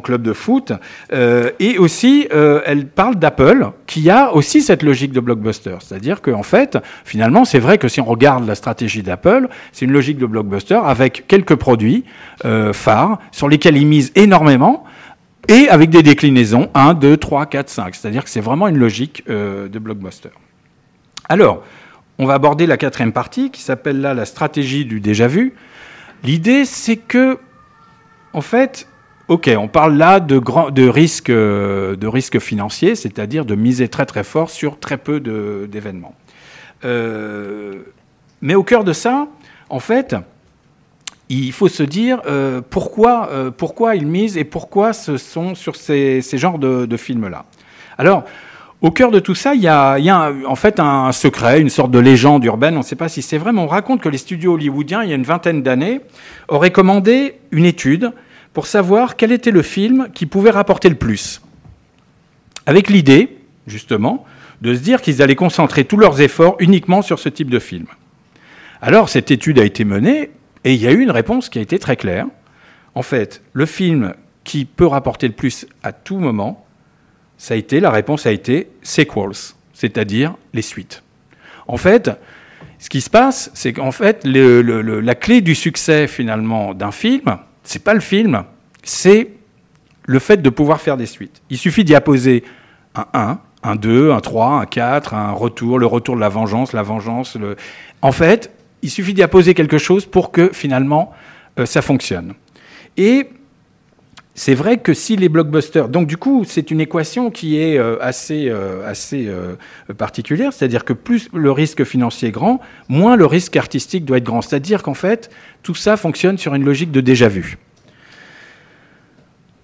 [0.02, 0.72] clubs de foot.
[1.12, 6.78] et aussi, elle parle d'Apple, qui a aussi cette logique de blockbuster, c'est-à-dire qu'en fait,
[7.04, 10.80] finalement, c'est vrai que si on regarde la stratégie d'Apple, c'est une logique de blockbuster
[10.84, 12.04] avec quelques produits
[12.72, 14.51] phares sur lesquels ils misent énormément
[15.48, 17.94] et avec des déclinaisons 1, 2, 3, 4, 5.
[17.94, 20.30] C'est-à-dire que c'est vraiment une logique euh, de blockbuster.
[21.28, 21.62] Alors,
[22.18, 25.54] on va aborder la quatrième partie qui s'appelle là la stratégie du déjà vu.
[26.22, 27.38] L'idée, c'est que,
[28.32, 28.86] en fait,
[29.28, 31.96] ok, on parle là de, de risques euh,
[32.40, 35.20] financiers, c'est-à-dire de miser très très fort sur très peu
[35.68, 36.14] d'événements.
[36.84, 37.82] Euh,
[38.40, 39.26] mais au cœur de ça,
[39.68, 40.14] en fait,
[41.38, 45.76] il faut se dire euh, pourquoi, euh, pourquoi ils misent et pourquoi ce sont sur
[45.76, 47.44] ces, genres de, films-là.
[47.98, 48.24] Alors,
[48.80, 51.98] au cœur de tout ça, il y a, en fait un secret, une sorte de
[51.98, 54.54] légende urbaine, on ne sait pas si c'est vrai, mais on raconte que les studios
[54.54, 56.00] hollywoodiens, il y a une vingtaine d'années,
[56.48, 58.12] auraient commandé une étude
[58.52, 61.40] pour savoir quel était le film qui pouvait rapporter le plus.
[62.66, 64.24] Avec l'idée, justement,
[64.60, 67.86] de se dire qu'ils allaient concentrer tous leurs efforts uniquement sur ce type de film.
[68.80, 70.30] Alors, cette étude a été menée
[70.64, 72.26] et il y a eu une réponse qui a été très claire.
[72.94, 76.66] En fait, le film qui peut rapporter le plus à tout moment,
[77.38, 81.02] ça a été, la réponse a été sequels, c'est-à-dire les suites.
[81.66, 82.10] En fait,
[82.78, 87.82] ce qui se passe, c'est qu'en fait, la clé du succès finalement d'un film, c'est
[87.82, 88.44] pas le film,
[88.82, 89.30] c'est
[90.04, 91.42] le fait de pouvoir faire des suites.
[91.50, 92.44] Il suffit d'y apposer
[92.94, 96.72] un 1, un 2, un 3, un 4, un retour, le retour de la vengeance,
[96.72, 97.38] la vengeance.
[98.02, 101.12] En fait, il suffit d'y apposer quelque chose pour que finalement
[101.58, 102.34] euh, ça fonctionne.
[102.96, 103.28] Et
[104.34, 107.96] c'est vrai que si les blockbusters, donc du coup, c'est une équation qui est euh,
[108.00, 109.54] assez, euh,
[109.96, 114.24] particulière, c'est-à-dire que plus le risque financier est grand, moins le risque artistique doit être
[114.24, 114.42] grand.
[114.42, 115.30] C'est-à-dire qu'en fait,
[115.62, 117.58] tout ça fonctionne sur une logique de déjà vu.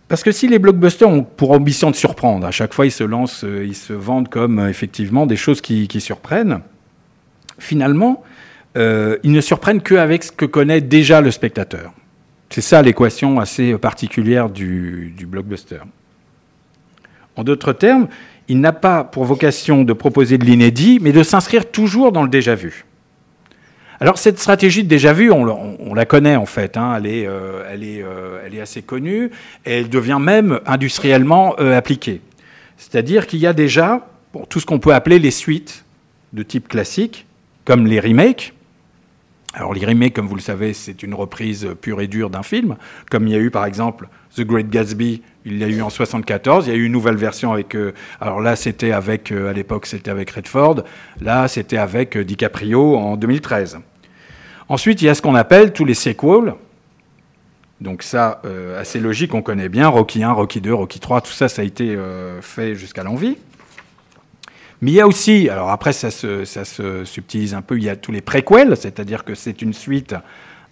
[0.09, 3.05] Parce que si les blockbusters ont pour ambition de surprendre, à chaque fois ils se
[3.05, 6.61] lancent, ils se vendent comme effectivement des choses qui surprennent,
[7.59, 8.23] finalement,
[8.79, 11.93] euh, ils ne surprennent qu'avec ce que connaît déjà le spectateur.
[12.51, 15.81] C'est ça l'équation assez particulière du, blockbuster.
[17.37, 18.09] En d'autres termes,
[18.49, 22.29] il n'a pas pour vocation de proposer de l'inédit, mais de s'inscrire toujours dans le
[22.29, 22.85] déjà vu.
[24.01, 26.95] Alors cette stratégie de déjà vu, on, la connaît en fait, hein.
[26.97, 29.31] elle, est, euh, euh, elle, est, assez connue,
[29.67, 32.21] et elle devient même industriellement appliquée.
[32.77, 34.07] C'est-à-dire qu'il y a déjà
[34.49, 35.85] tout ce qu'on peut appeler les suites
[36.33, 37.27] de type classique,
[37.65, 38.55] comme les remakes,
[39.55, 42.77] alors les comme vous le savez, c'est une reprise pure et dure d'un film,
[43.11, 45.89] comme il y a eu par exemple The Great Gatsby, il y a eu en
[45.89, 49.49] 74, il y a eu une nouvelle version avec, euh, alors là c'était avec, euh,
[49.49, 50.85] à l'époque c'était avec Redford,
[51.23, 53.79] là c'était avec euh, DiCaprio en 2013.
[54.69, 56.55] Ensuite il y a ce qu'on appelle tous les sequels,
[57.81, 58.43] donc ça
[58.77, 61.65] assez logique, on connaît bien, Rocky 1, Rocky 2, Rocky 3, tout ça ça a
[61.65, 61.97] été
[62.43, 63.39] fait jusqu'à l'envie.
[64.81, 67.85] Mais il y a aussi, alors après ça se, ça se subtilise un peu, il
[67.85, 70.15] y a tous les préquels, c'est-à-dire que c'est une suite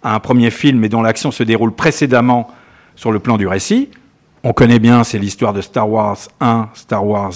[0.01, 2.49] à un premier film et dont l'action se déroule précédemment
[2.95, 3.89] sur le plan du récit.
[4.43, 7.33] On connaît bien, c'est l'histoire de Star Wars 1, Star Wars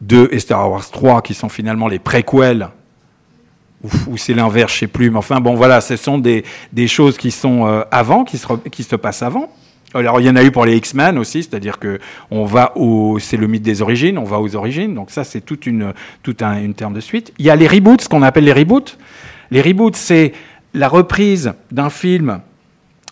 [0.00, 2.68] 2 et Star Wars 3 qui sont finalement les préquels,
[4.08, 7.16] ou, c'est l'inverse, je sais plus, mais enfin bon voilà, ce sont des, des choses
[7.16, 9.50] qui sont euh, avant, qui se, qui se passent avant.
[9.92, 11.98] Alors il y en a eu pour les X-Men aussi, c'est-à-dire que
[12.30, 14.94] on va au, c'est le mythe des origines, on va aux origines.
[14.94, 17.32] Donc ça c'est toute une, tout un, une terme de suite.
[17.38, 18.96] Il y a les reboots, ce qu'on appelle les reboots.
[19.50, 20.32] Les reboots c'est
[20.74, 22.40] la reprise d'un film,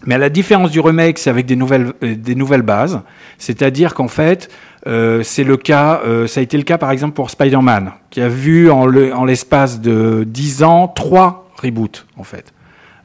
[0.07, 3.01] mais à la différence du remake, c'est avec des nouvelles, euh, des nouvelles bases.
[3.39, 4.49] C'est-à-dire qu'en fait,
[4.87, 8.21] euh, c'est le cas, euh, ça a été le cas par exemple pour Spider-Man, qui
[8.21, 12.53] a vu en, en l'espace de 10 ans trois reboots en fait.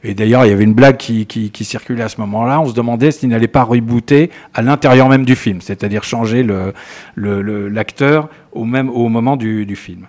[0.06, 2.60] Et d'ailleurs, il y avait une blague qui, circulait à ce moment-là.
[2.60, 6.46] On se demandait s'il n'allait pas rebooter à l'intérieur même du film, c'est-à-dire changer
[7.16, 10.06] l'acteur au, même, au moment du, film.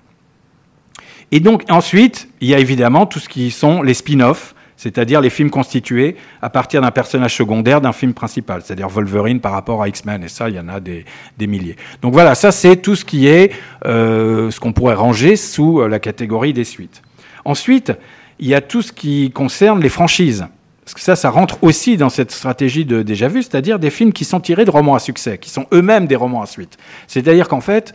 [1.32, 5.30] Et donc ensuite, il y a évidemment tout ce qui sont les spin-offs, c'est-à-dire les
[5.30, 9.88] films constitués à partir d'un personnage secondaire d'un film principal, c'est-à-dire Wolverine par rapport à
[9.88, 11.06] X-Men, et ça, il y en a des,
[11.40, 11.78] milliers.
[12.02, 13.54] Donc voilà, ça c'est tout ce qui est
[13.86, 17.02] euh, ce qu'on pourrait ranger sous euh, la catégorie des suites.
[17.46, 17.94] Ensuite,
[18.40, 20.46] il y a tout ce qui concerne les franchises.
[20.84, 24.14] Parce que ça, ça rentre aussi dans cette stratégie de déjà vu, c'est-à-dire des films
[24.14, 26.78] qui sont tirés de romans à succès, qui sont eux-mêmes des romans à suite.
[27.08, 27.94] C'est-à-dire qu'en fait,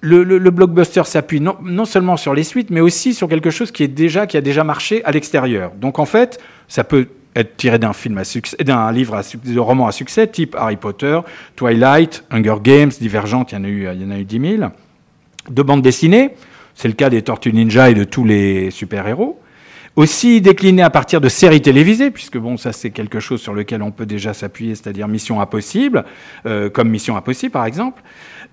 [0.00, 3.88] le, blockbuster s'appuie non, seulement sur les suites, mais aussi sur quelque chose qui, est
[3.88, 5.72] déjà, qui a déjà marché à l'extérieur.
[5.78, 9.58] Donc en fait, ça peut être tirés d'un film à succès, d'un livre à de
[9.58, 11.20] roman à succès, type Harry Potter,
[11.56, 14.70] Twilight, Hunger Games, Divergente, il y en a eu, y en a eu 10 000.
[15.50, 16.30] De bandes dessinées,
[16.74, 19.38] c'est le cas des Tortues Ninja et de tous les super-héros.
[19.94, 23.82] Aussi décliné à partir de séries télévisées, puisque bon, ça c'est quelque chose sur lequel
[23.82, 26.04] on peut déjà s'appuyer, c'est-à-dire Mission Impossible,
[26.46, 28.02] euh, comme Mission Impossible par exemple.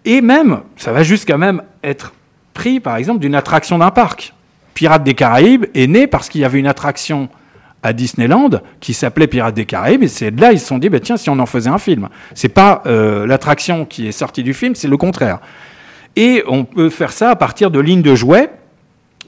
[0.04, 2.14] Et même, ça va jusqu'à même être
[2.54, 4.34] pris par exemple d'une attraction d'un parc.
[4.74, 7.30] Pirates des Caraïbes est né parce qu'il y avait une attraction
[7.84, 8.50] à Disneyland
[8.82, 11.30] qui s'appelait Pirates des Caraïbes et c'est là ils se sont dit bah, tiens si
[11.30, 14.90] on en faisait un film c'est pas euh, l'attraction qui est sortie du film c'est
[14.90, 15.40] le contraire
[16.20, 18.52] et on peut faire ça à partir de lignes de jouets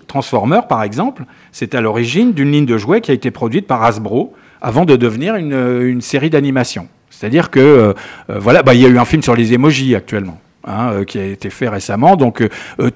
[0.08, 1.24] Transformer, par exemple,
[1.54, 4.98] c'est à l'origine d'une ligne de jouets qui a été produite par Hasbro avant de
[4.98, 6.90] devenir une, série d'animation.
[7.10, 7.94] C'est-à-dire que, euh,
[8.30, 10.38] euh, voilà, bah, il y a eu un film sur les emojis actuellement.
[10.66, 12.18] Hein, euh, qui a été fait récemment.
[12.18, 12.48] Donc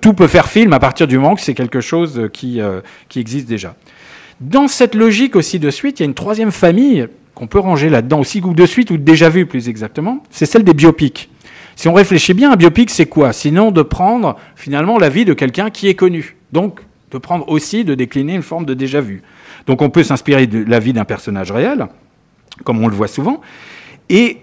[0.02, 2.60] tout peut faire film à partir du moment que c'est quelque chose qui,
[3.16, 3.76] existe déjà.
[4.42, 7.90] Dans cette logique aussi de suite, il y a une troisième famille qu'on peut ranger
[7.90, 11.30] là-dedans aussi, ou de suite, ou déjà vu plus exactement, c'est celle des biopics.
[11.76, 13.34] Si on réfléchit bien, un biopic, c'est quoi?
[13.34, 16.36] Sinon de prendre finalement la vie de quelqu'un qui est connu.
[16.52, 16.80] Donc
[17.12, 19.22] de prendre aussi, de décliner une forme de déjà-vu.
[19.68, 21.88] Donc on peut s'inspirer de la vie d'un personnage réel,
[22.64, 23.42] comme on le voit souvent,
[24.10, 24.40] et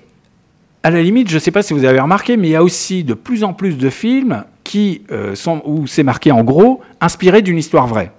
[0.82, 2.62] à la limite, je ne sais pas si vous avez remarqué, mais il y a
[2.62, 6.80] aussi de plus en plus de films qui euh, sont, où c'est marqué en gros,
[7.00, 8.10] inspirés d'une histoire vraie.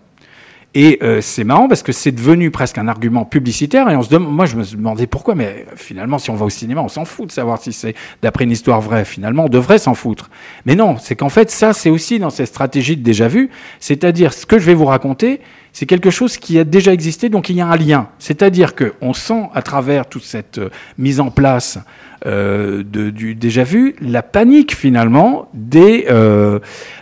[0.75, 3.89] Et euh, c'est marrant parce que c'est devenu presque un argument publicitaire.
[3.89, 6.49] Et on se demande, moi, je me demandais pourquoi, mais finalement, si on va au
[6.49, 9.05] cinéma, on s'en fout de savoir si c'est d'après une histoire vraie.
[9.05, 10.31] Finalement, on devrait s'en foutre.
[10.65, 13.51] Mais non, c'est qu'en fait, ça, c'est aussi dans cette stratégie de déjà vu.
[13.79, 15.41] C'est-à-dire, ce que je vais vous raconter,
[15.73, 18.07] c'est quelque chose qui a déjà existé, donc il y a un lien.
[18.19, 21.79] C'est-à-dire qu'on sent à travers toute cette euh, mise en place
[22.25, 26.59] euh, de, du déjà vu la panique finalement des euh,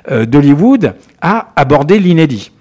[0.10, 2.52] euh d'Hollywood à aborder l'inédit.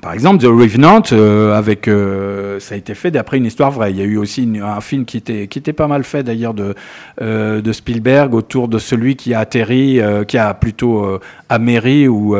[0.00, 3.90] Par exemple, The Revenant, euh, avec, euh, ça a été fait d'après une histoire vraie.
[3.90, 6.54] Il y a eu aussi un film qui était, qui était pas mal fait d'ailleurs
[6.54, 6.76] de,
[7.20, 12.36] euh, de Spielberg autour de celui qui a atterri, qui a plutôt améri ou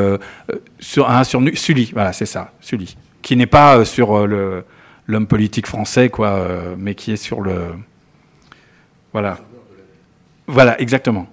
[0.78, 1.90] sur, un sur Sully.
[1.92, 4.64] Voilà, c'est ça, Sully, qui n'est pas sur le
[5.10, 7.54] l'homme politique français, quoi, mais qui est sur le,
[9.14, 9.38] voilà,
[10.46, 11.26] voilà, exactement.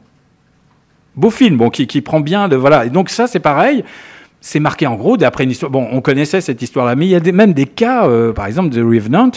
[1.15, 2.85] Beau film, bon, qui, qui prend bien de, voilà.
[2.85, 3.83] Et donc ça, c'est pareil
[4.45, 5.71] c'est marqué en gros d'après une histoire.
[5.71, 8.69] Bon, on connaissait cette histoire-là, mais il y a même des cas, euh, par exemple,
[8.69, 9.31] de Revenant,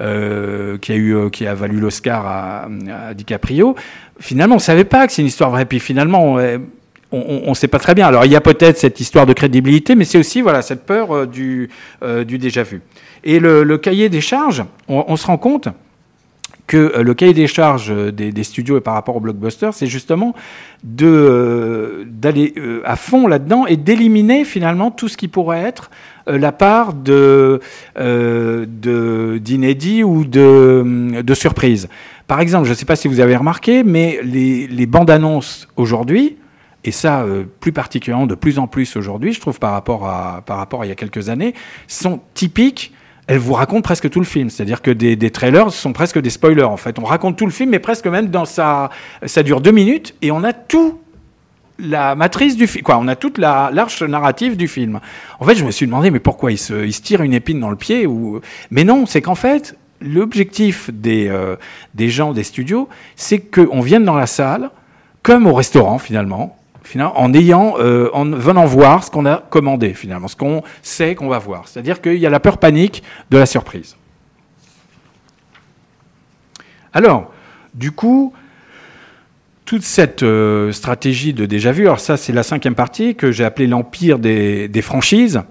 [0.00, 2.68] euh, qui a eu, euh, qui a valu l'Oscar à,
[3.14, 3.74] DiCaprio.
[4.20, 5.64] Finalement, on savait pas que c'est une histoire vraie.
[5.64, 6.36] Puis finalement,
[7.10, 8.06] on ne sait pas très bien.
[8.06, 11.26] Alors, il y a peut-être cette histoire de crédibilité, mais c'est aussi voilà cette peur
[11.26, 11.68] du,
[12.24, 12.80] du déjà vu.
[13.24, 15.68] Et le, cahier des charges, on se rend compte
[16.66, 19.86] que euh, le cahier des charges euh, des, studios et par rapport au blockbuster, c'est
[19.86, 20.34] justement
[21.02, 25.90] euh, d'aller à fond là-dedans et d'éliminer finalement tout ce qui pourrait être
[26.26, 27.60] la part de
[27.96, 31.88] d'inédit ou de, de surprise.
[32.26, 36.36] Par exemple, je ne sais pas si vous avez remarqué, mais les, bandes annonces aujourd'hui,
[36.84, 37.26] et ça
[37.60, 40.86] plus particulièrement de plus en plus aujourd'hui, je trouve par rapport à par rapport à
[40.86, 41.54] il y a quelques années,
[41.88, 42.92] sont typiques
[43.26, 44.50] elle vous raconte presque tout le film.
[44.50, 46.98] C'est-à-dire que des, trailers sont presque des spoilers, en fait.
[46.98, 48.90] On raconte tout le film, mais presque même dans sa...
[49.24, 51.00] Ça dure deux minutes, et on a tout
[51.78, 52.98] la matrice du film, quoi.
[52.98, 55.00] On a toute la l'arche narrative du film.
[55.40, 57.70] En fait, je me suis demandé, mais pourquoi il se, il tire une épine dans
[57.70, 61.56] le pied ou Mais non, c'est qu'en fait, l'objectif des euh,
[61.94, 64.70] des gens des studios, c'est qu'on vienne dans la salle,
[65.24, 66.56] comme au restaurant finalement,
[67.00, 71.28] en ayant, euh, en venant voir ce qu'on a commandé finalement, ce qu'on sait qu'on
[71.28, 71.68] va voir.
[71.68, 73.96] C'est-à-dire qu'il y a la peur panique de la surprise.
[76.92, 77.32] Alors,
[77.74, 78.32] du coup,
[79.64, 83.44] toute cette euh, stratégie de déjà vu, alors ça c'est la cinquième partie que j'ai
[83.44, 85.42] appelée l'empire des, franchises,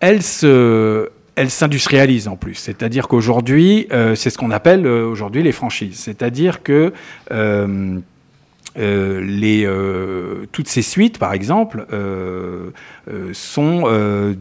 [0.00, 2.54] elle se, elle s'industrialise en plus.
[2.54, 6.00] C'est-à-dire qu'aujourd'hui, euh, c'est ce qu'on appelle aujourd'hui les franchises.
[6.00, 6.92] C'est-à-dire que
[8.78, 12.70] euh, euh, toutes ces suites, par exemple, euh,
[13.32, 13.82] sont,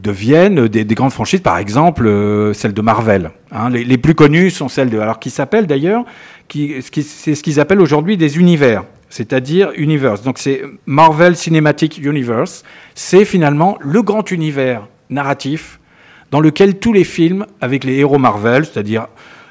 [0.02, 2.10] deviennent des, grandes franchises, par exemple
[2.54, 3.32] celles de Marvel.
[3.52, 3.70] Hein.
[3.70, 5.00] Les, plus connues sont celles de...
[5.00, 6.06] Alors qui s'appellent d'ailleurs,
[6.52, 10.22] c'est ce qu'ils appellent aujourd'hui des univers, c'est-à-dire universe.
[10.22, 12.64] Donc c'est Marvel Cinematic Universe,
[12.96, 15.80] c'est finalement le grand univers narratif
[16.30, 19.08] dans lequel tous les films avec les héros Marvel, c'est-à-dire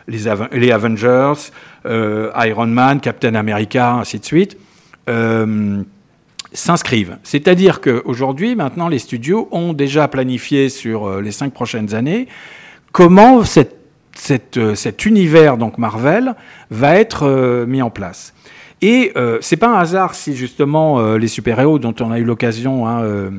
[0.06, 1.50] les Avengers,
[1.84, 4.56] Iron Man, Captain America, ainsi de suite,
[5.08, 5.82] euh,
[6.52, 7.18] s'inscrivent.
[7.24, 12.28] C'est-à-dire qu'aujourd'hui, maintenant, les studios ont déjà planifié sur euh, les cinq prochaines années
[12.92, 16.34] comment euh, cet univers, donc Marvel,
[16.70, 18.34] va être mis en place.
[18.80, 22.24] Et euh, c'est pas un hasard si justement euh, les super-héros dont on a eu
[22.24, 23.30] l'occasion, hein, euh,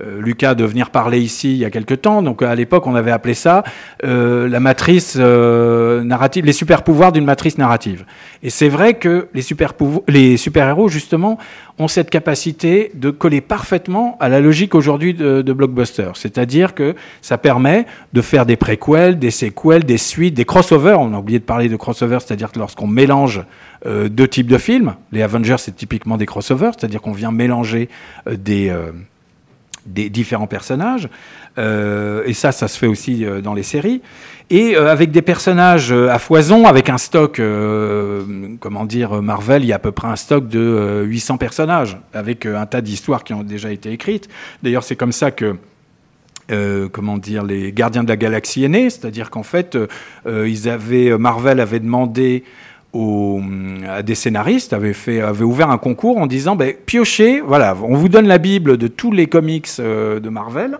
[0.00, 2.22] euh, Lucas, de venir parler ici il y a quelque temps.
[2.22, 3.62] Donc à l'époque, on avait appelé ça
[4.02, 8.04] la matrice narrative, les super-pouvoirs d'une matrice narrative.
[8.42, 11.38] Et c'est vrai que les super-pouvo- les super-héros justement
[11.78, 16.10] ont cette capacité de coller parfaitement à la logique aujourd'hui de, de blockbuster.
[16.14, 20.98] C'est-à-dire que ça permet de faire des préquels, des séquels, des suites, des crossovers.
[21.00, 23.42] On a oublié de parler de crossovers, c'est-à-dire que lorsqu'on mélange
[23.86, 27.88] euh, deux types de films, les Avengers c'est typiquement des crossovers, c'est-à-dire qu'on vient mélanger
[28.26, 28.92] euh, des, euh,
[29.86, 31.08] des différents personnages.
[31.58, 34.00] Et ça, ça se fait aussi dans les séries.
[34.48, 37.38] Et avec des personnages à foison, avec un stock,
[38.60, 41.98] comment dire, Marvel, il y a à peu près un stock de euh, 800 personnages,
[42.14, 44.28] avec un tas d'histoires qui ont déjà été écrites.
[44.62, 45.56] D'ailleurs, c'est comme ça que
[46.92, 49.78] comment dire, les Gardiens de la Galaxie est né, c'est-à-dire qu'en fait,
[50.26, 52.42] ils avaient, Marvel avait demandé
[52.92, 53.40] aux,
[53.88, 57.94] à des scénaristes, avait, fait, avait ouvert un concours en disant, ben, piochez, voilà, on
[57.94, 60.78] vous donne la Bible de tous les comics euh, de Marvel,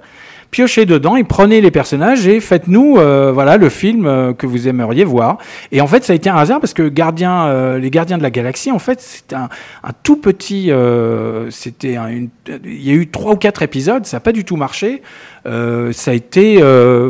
[0.50, 4.66] piochez dedans et prenez les personnages et faites-nous euh, voilà le film euh, que vous
[4.68, 5.38] aimeriez voir.
[5.72, 8.22] Et en fait, ça a été un hasard parce que Gardien, euh, les Gardiens de
[8.22, 9.48] la Galaxie, en fait, c'est un,
[9.84, 14.16] un tout petit, euh, c'était un- il y a eu trois ou quatre épisodes, ça
[14.16, 15.02] n'a pas du tout marché.
[15.46, 16.60] Euh, ça a été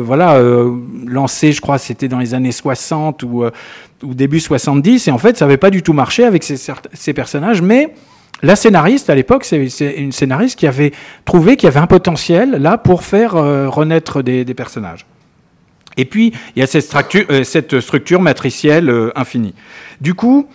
[0.01, 0.39] voilà
[1.07, 3.43] lancé, je crois, c'était dans les années 60 ou,
[4.03, 6.55] ou début 70, et en fait, ça n'avait pas du tout marché avec ces,
[6.93, 7.93] ces personnages, mais
[8.43, 9.63] la scénariste, à l'époque, c'est
[9.97, 10.91] une scénariste qui avait
[11.25, 15.05] trouvé qu'il y avait un potentiel là pour faire euh, renaître des, personnages.
[15.97, 19.53] Et puis, il y a cette structure, euh, matricielle euh, infinie.
[19.99, 20.47] Du coup,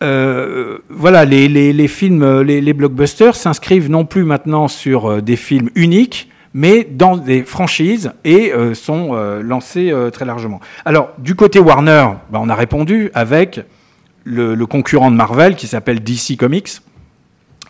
[0.00, 7.16] voilà, les, films, les, blockbusters s'inscrivent non plus maintenant sur des films uniques, mais dans
[7.16, 9.12] des franchises et sont
[9.42, 10.60] lancés très largement.
[10.84, 13.60] Alors, du côté Warner, bah, on a répondu avec
[14.22, 16.80] le concurrent de Marvel qui s'appelle DC Comics.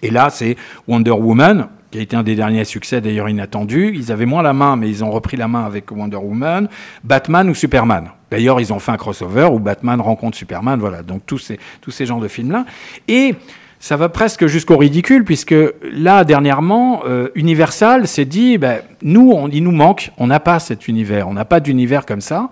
[0.02, 3.92] Et là, c'est Wonder Woman, qui a été un des derniers succès d'ailleurs inattendus.
[3.94, 6.68] Ils avaient moins la main, mais ils ont repris la main avec Wonder Woman,
[7.04, 8.10] Batman ou Superman.
[8.30, 11.02] D'ailleurs, ils ont fait un crossover où Batman rencontre Superman, voilà.
[11.02, 12.66] Donc tous ces, tous ces genres de films-là.
[13.06, 13.34] Et
[13.80, 15.54] ça va presque jusqu'au ridicule, puisque
[15.92, 20.58] là, dernièrement, euh, Universal s'est dit, ben, nous, on, il nous manque, on n'a pas
[20.58, 22.50] cet univers, on n'a pas d'univers comme ça.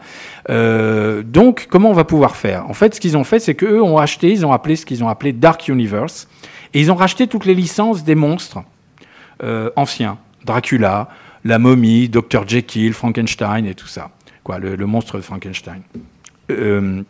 [0.51, 2.70] Euh, donc, comment on va pouvoir faire?
[2.70, 5.03] En fait, ce qu'ils ont fait, c'est qu'eux ont acheté, ils ont appelé ce qu'ils
[5.03, 6.28] ont appelé Dark Universe,
[6.74, 8.58] et ils ont racheté toutes les licences des monstres
[9.42, 11.08] euh, anciens, Dracula,
[11.44, 14.10] la momie, Dr Jekyll, Frankenstein et tout ça.
[14.42, 15.82] Quoi, le, monstre de Frankenstein.
[16.50, 17.02] Euh,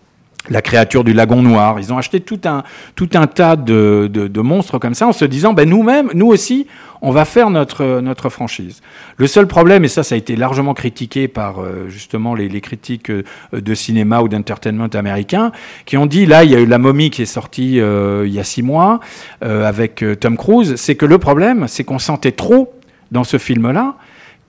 [0.49, 1.78] la créature du lagon noir.
[1.80, 2.62] Ils ont acheté tout un,
[2.94, 6.66] tout un tas de, de, monstres comme ça en se disant, ben nous-mêmes, nous aussi,
[7.03, 8.80] on va faire notre, notre franchise.
[9.16, 13.11] Le seul problème, et ça, ça a été largement critiqué par euh, justement les, critiques
[13.11, 15.53] euh, de cinéma ou d'entertainment américains,
[15.84, 18.32] qui ont dit, là, il y a eu La momie qui est sortie euh, il
[18.32, 19.01] y a six mois
[19.40, 22.72] avec Tom Cruise, c'est que le problème, c'est qu'on sentait trop
[23.11, 23.94] dans ce film-là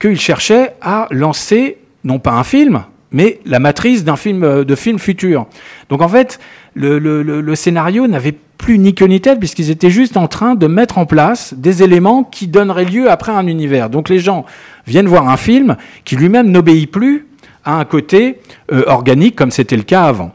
[0.00, 4.74] qu'il cherchait à lancer, non pas un film, mais la matrice d'un film euh, de
[4.74, 5.46] film futur.
[5.88, 6.38] Donc en fait,
[6.74, 10.98] le, scénario n'avait plus ni queue ni tête puisqu'ils étaient juste en train de mettre
[10.98, 13.90] en place des éléments qui donneraient lieu après un univers.
[13.90, 14.44] Donc les gens
[14.86, 17.26] viennent voir un film qui lui-même n'obéit plus
[17.64, 18.38] à un côté
[18.72, 20.32] euh, organique comme c'était le cas avant.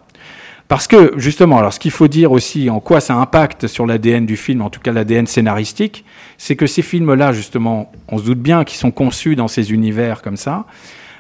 [0.68, 4.26] Parce que, justement, alors ce qu'il faut dire aussi, en quoi ça impacte sur l'ADN
[4.26, 6.04] du film, en tout cas l'ADN scénaristique,
[6.38, 10.22] c'est que ces films-là, justement, on se doute bien qu'ils sont conçus dans ces univers
[10.22, 10.66] comme ça,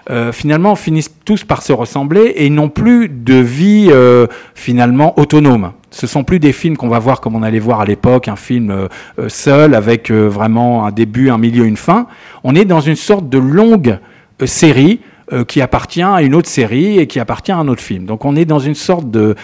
[0.09, 5.71] euh, finalement finissent tous par se ressembler et n'ont plus de vie euh, finalement autonome.
[5.91, 8.35] Ce sont plus des films qu'on va voir comme on allait voir à l'époque, un
[8.35, 8.89] film euh,
[9.29, 12.07] seul avec vraiment un début, un milieu, une fin.
[12.43, 13.99] On est dans une sorte de longue
[14.45, 14.99] série
[15.47, 18.05] qui appartient à une autre série et qui appartient à un autre film.
[18.05, 19.35] Donc on est dans une sorte de,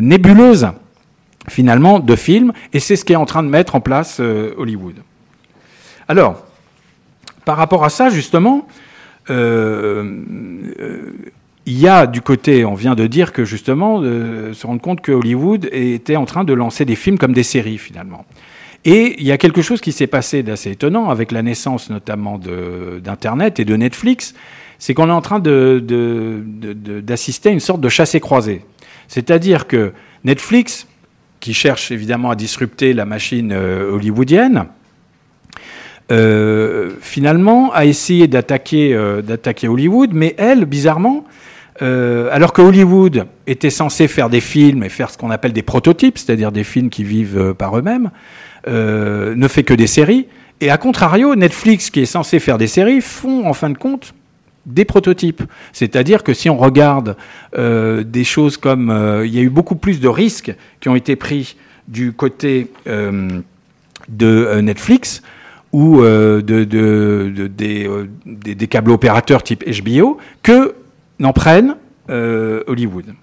[0.00, 0.68] nébuleuse
[1.48, 4.94] finalement de films et c'est ce qui est en train de mettre en place Hollywood.
[6.08, 6.42] Alors,
[7.44, 8.66] par rapport à ça, justement,
[11.66, 15.00] il y a du côté, on vient de dire que justement, euh, se rendre compte
[15.00, 18.24] que Hollywood était en train de lancer des films comme des séries finalement.
[18.84, 22.38] Et il y a quelque chose qui s'est passé d'assez étonnant avec la naissance notamment
[22.38, 24.34] d'Internet et de Netflix,
[24.80, 28.64] c'est qu'on est en train d'assister à une sorte de chassé-croisé.
[29.06, 29.92] C'est-à-dire que
[30.24, 30.88] Netflix,
[31.38, 34.81] qui cherche évidemment à disrupter la machine euh, hollywoodienne, euh,
[37.00, 41.24] finalement a essayé d'attaquer euh, d'attaquer Hollywood, mais elle, bizarrement,
[41.80, 45.62] euh, alors que Hollywood était censé faire des films et faire ce qu'on appelle des
[45.62, 48.10] prototypes, c'est-à-dire des films qui vivent euh, par eux-mêmes,
[48.68, 50.26] euh, ne fait que des séries.
[50.60, 54.14] Et à contrario, Netflix, qui est censé faire des séries, font en fin de compte
[54.66, 55.42] des prototypes.
[55.72, 57.16] C'est-à-dire que si on regarde
[57.58, 58.90] euh, des choses comme...
[58.90, 61.56] Euh, il y a eu beaucoup plus de risques qui ont été pris
[61.88, 63.40] du côté euh,
[64.08, 65.22] de Netflix
[65.72, 67.88] ou de, de, des,
[68.26, 70.74] des, câbles opérateurs type HBO que
[71.18, 71.76] n'en prennent
[72.08, 73.14] Hollywood.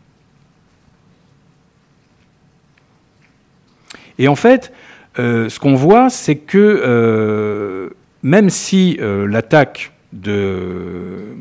[4.18, 4.74] Et en fait,
[5.16, 7.91] ce qu'on voit, c'est que
[8.24, 11.36] même si l'attaque de,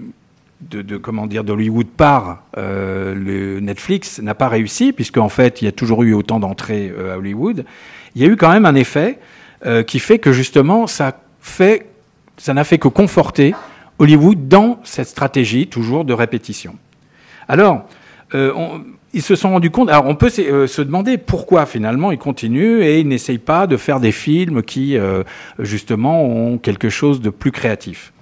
[0.61, 5.67] de, comment dire d'Hollywood par euh, le Netflix n'a pas réussi, puisque en fait il
[5.67, 7.65] y a toujours eu autant d'entrées euh, à Hollywood.
[8.15, 9.19] Il y a eu quand même un effet
[9.67, 11.19] euh, qui fait que justement ça
[12.49, 13.55] n'a fait que conforter
[13.99, 16.77] Hollywood dans cette stratégie toujours de répétition.
[17.49, 17.87] Alors,
[19.15, 19.89] ils se sont rendus compte.
[19.89, 23.99] Alors, on peut se demander pourquoi finalement ils continuent et ils n'essayent pas de faire
[23.99, 24.97] des films qui,
[25.59, 28.13] justement, ont quelque chose de plus créatif.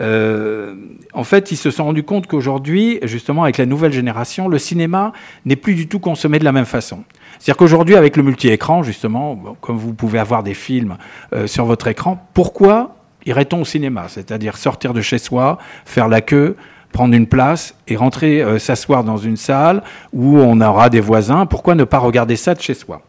[0.00, 0.74] Euh,
[1.12, 5.12] en fait, ils se sont rendus compte qu'aujourd'hui, justement, avec la nouvelle génération, le cinéma
[5.44, 7.04] n'est plus du tout consommé de la même façon.
[7.42, 10.96] C'est-à-dire qu'aujourd'hui, avec le multi-écran, justement, comme vous pouvez avoir des films
[11.32, 12.94] euh, sur votre écran, pourquoi
[13.26, 14.04] irait-on au cinéma?
[14.06, 16.56] C'est-à-dire sortir de chez soi, faire la queue,
[16.92, 19.82] prendre une place et rentrer euh, s'asseoir dans une salle
[20.12, 21.44] où on aura des voisins?
[21.46, 23.02] Pourquoi ne pas regarder ça de chez soi?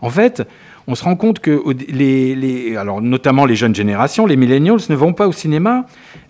[0.00, 0.42] En fait,
[0.86, 5.12] on se rend compte que les, alors notamment les jeunes générations, les millennials, ne vont
[5.12, 5.84] pas au cinéma.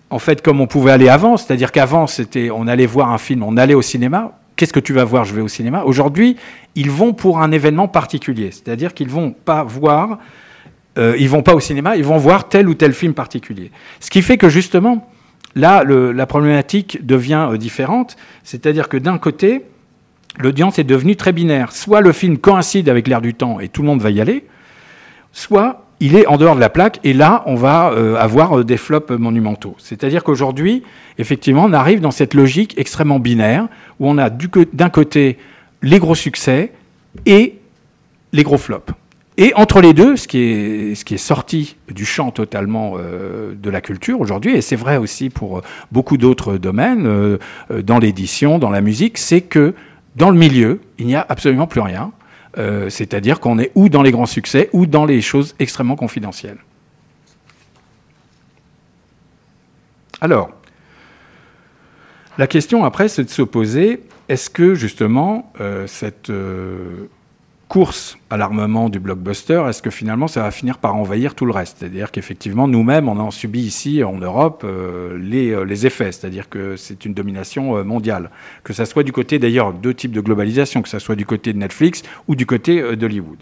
[0.09, 3.41] En fait, comme on pouvait aller avant, c'est-à-dire qu'avant, c'était, on allait voir un film,
[3.41, 4.33] on allait au cinéma.
[4.55, 5.83] Qu'est-ce que tu vas voir Je vais au cinéma.
[5.83, 6.37] Aujourd'hui,
[6.75, 10.19] ils vont pour un événement particulier, c'est-à-dire qu'ils vont pas voir,
[10.97, 13.71] euh, ils vont pas au cinéma, ils vont voir tel ou tel film particulier.
[13.99, 15.09] Ce qui fait que justement,
[15.55, 19.63] là, la problématique devient euh, différente, c'est-à-dire que d'un côté,
[20.39, 21.71] l'audience est devenue très binaire.
[21.71, 24.45] Soit le film coïncide avec l'air du temps et tout le monde va y aller,
[25.31, 28.63] soit il est en dehors de la plaque et là, on va euh, avoir euh,
[28.65, 29.73] des flops monumentaux.
[29.77, 30.83] C'est-à-dire qu'aujourd'hui,
[31.17, 33.69] effectivement, on arrive dans cette logique extrêmement binaire
[34.01, 35.37] où on a d'un côté
[35.81, 36.73] les gros succès
[37.25, 37.55] et
[38.33, 38.91] les gros flops.
[39.37, 44.19] Et entre les deux, ce qui est, sorti du champ totalement euh, de la culture
[44.19, 45.61] aujourd'hui, et c'est vrai aussi pour
[45.93, 47.39] beaucoup d'autres domaines,
[47.81, 49.73] dans l'édition, dans la musique, c'est que
[50.17, 52.11] dans le milieu, il n'y a absolument plus rien.
[52.57, 56.59] Euh, c'est-à-dire qu'on est ou dans les grands succès ou dans les choses extrêmement confidentielles.
[60.21, 60.51] Alors,
[62.37, 67.07] la question après, c'est de se poser, est-ce que justement euh, cette euh,
[67.73, 71.51] course à l'armement du blockbuster, est-ce que finalement ça va finir par envahir tout le
[71.51, 71.77] reste?
[71.79, 76.75] C'est-à-dire qu'effectivement, nous-mêmes, on en subit ici en Europe euh, euh, les, effets, c'est-à-dire que
[76.75, 78.29] c'est une domination euh, mondiale.
[78.63, 81.51] Que ça soit du côté d'ailleurs deux types de globalisation, que ça soit du côté
[81.51, 83.39] de Netflix ou du côté d'Hollywood.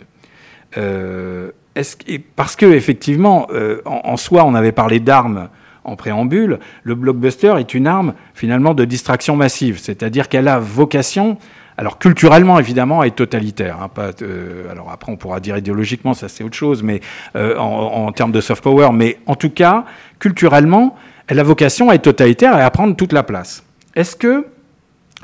[2.37, 3.49] parce que effectivement,
[3.83, 5.49] en, en, soi, on avait parlé d'armes
[5.83, 11.37] en préambule, le blockbuster est une arme finalement de distraction massive, c'est-à-dire qu'elle a vocation
[11.81, 13.79] alors culturellement, évidemment, elle est totalitaire.
[13.81, 13.89] Hein,
[14.21, 17.01] euh, alors après, on pourra dire idéologiquement, ça c'est autre chose, mais
[17.35, 18.89] euh, en, termes de soft power.
[18.93, 19.85] Mais en tout cas,
[20.19, 23.63] culturellement, elle a vocation à être totalitaire et à prendre toute la place.
[23.95, 24.45] Est-ce que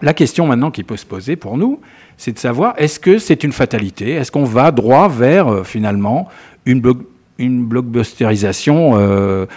[0.01, 1.79] la question maintenant qui peut se poser pour nous,
[2.17, 4.13] c'est de savoir est-ce que c'est une fatalité?
[4.13, 6.27] Est-ce qu'on va droit vers euh, finalement
[6.65, 9.47] une blockbusterisation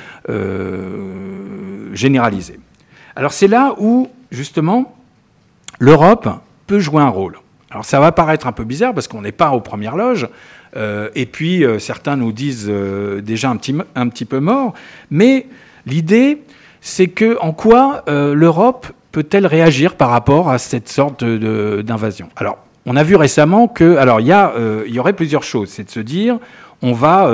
[1.94, 2.60] généralisée?
[3.16, 4.94] Alors c'est là où justement
[5.78, 6.28] l'Europe
[6.70, 7.36] peut jouer un rôle.
[7.72, 10.28] Alors ça va paraître un peu bizarre parce qu'on n'est pas aux premières loges,
[10.76, 14.74] euh, et puis euh, certains nous disent euh, déjà un petit, un petit peu mort,
[15.10, 15.48] mais
[15.84, 16.42] l'idée
[16.80, 22.28] c'est que en quoi l'Europe peut-elle réagir par rapport à cette sorte d'invasion?
[22.36, 25.90] Alors on a vu récemment que, alors il y, y aurait plusieurs choses, c'est de
[25.90, 26.38] se dire
[26.82, 27.28] on va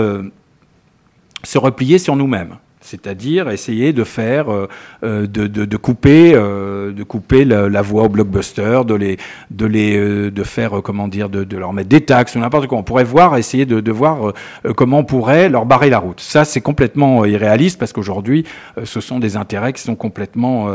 [1.45, 2.57] se replier sur nous-mêmes
[2.87, 4.69] c'est-à-dire essayer de faire, euh,
[5.03, 9.19] euh, de, couper, de couper euh, la, voie au blockbuster, de les,
[9.51, 12.79] de les, de faire, comment dire, de, leur mettre des taxes ou n'importe quoi.
[12.79, 14.33] On pourrait voir, essayer de, voir
[14.77, 16.21] comment on pourrait leur barrer la route.
[16.21, 18.45] Ça, c'est complètement irréaliste parce qu'aujourd'hui,
[18.85, 20.69] ce sont des intérêts qui sont complètement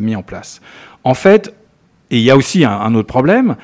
[0.00, 0.60] mis en place.
[1.04, 1.54] En fait,
[2.10, 3.56] et il y a aussi un, autre problème,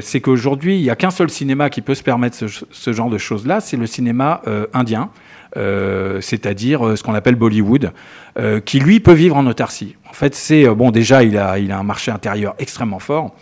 [0.00, 3.18] c'est qu'aujourd'hui, il n'y a qu'un seul cinéma qui peut se permettre ce genre de
[3.18, 4.42] choses-là, c'est le cinéma
[4.74, 5.10] indien.
[5.56, 7.92] Euh, c'est-à-dire euh, ce qu'on appelle Bollywood,
[8.38, 9.96] euh, qui lui peut vivre en autarcie.
[10.08, 13.34] En fait, c'est bon déjà il a, un marché intérieur extrêmement fort,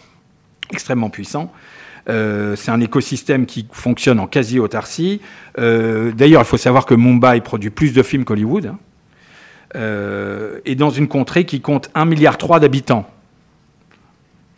[0.73, 1.53] extrêmement puissant.
[2.07, 5.21] c'est un écosystème qui fonctionne en quasi-autarcie.
[5.57, 8.67] D'ailleurs, il faut savoir que Mumbai produit plus de films qu'Hollywood.
[8.67, 8.79] Hein.
[10.65, 13.09] et dans une contrée qui compte 1,3 milliard d'habitants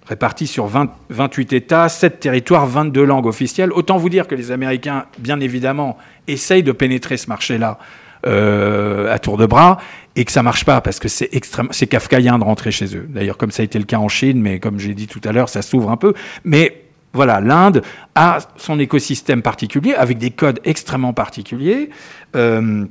[0.06, 3.72] répartis sur 28 États, 7 territoires, 22 langues officielles.
[3.72, 5.96] Autant vous dire que les Américains, bien évidemment,
[6.28, 7.78] essayent de pénétrer ce marché-là.
[8.24, 9.78] Euh, à tour de bras
[10.14, 13.04] et que ça marche pas parce que c'est extrêmement, c'est kafkaïen de rentrer chez eux.
[13.08, 15.32] D'ailleurs, comme ça a été le cas en Chine, mais comme j'ai dit tout à
[15.32, 16.14] l'heure, ça s'ouvre un peu.
[16.44, 17.82] Mais voilà, l'Inde
[18.14, 21.90] a son écosystème particulier avec des codes extrêmement particuliers.
[22.36, 22.84] Euh,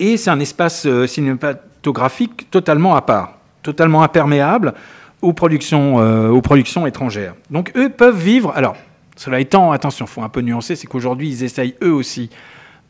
[0.00, 4.74] et c'est un espace euh, cinématographique totalement à part, totalement imperméable
[5.22, 7.34] aux productions, euh, aux productions étrangères.
[7.50, 8.52] Donc eux peuvent vivre.
[8.54, 8.76] Alors,
[9.16, 12.30] cela étant, attention, il faut un peu nuancer, c'est qu'aujourd'hui, ils essayent eux aussi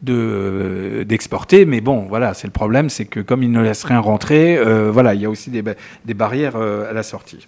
[0.03, 3.99] de d'exporter, mais bon, voilà, c'est le problème, c'est que comme ils ne laissent rien
[3.99, 5.65] rentrer, euh, voilà, il y a aussi des,
[6.05, 7.47] des barrières à la sortie.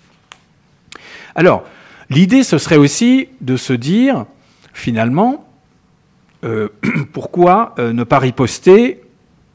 [1.36, 1.64] Alors,
[2.08, 4.24] l'idée, ce serait aussi de se dire,
[4.72, 5.46] finalement,
[7.12, 9.02] pourquoi ne pas riposter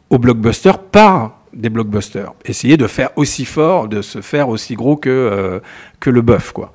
[0.09, 2.33] au blockbuster par des blockbusters.
[2.43, 5.59] Essayer de faire aussi fort, de se faire aussi gros que, euh,
[5.99, 6.51] que le bœuf.
[6.51, 6.73] Quoi.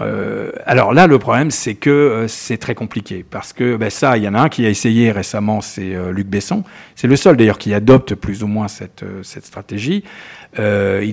[0.00, 3.24] Euh, alors là, le problème, c'est que euh, c'est très compliqué.
[3.28, 6.26] Parce que ben, ça, il y en a un qui a essayé récemment, c'est Luc
[6.26, 6.64] Besson.
[6.96, 10.04] C'est le seul d'ailleurs qui adopte plus ou moins cette, cette stratégie.
[10.58, 10.62] il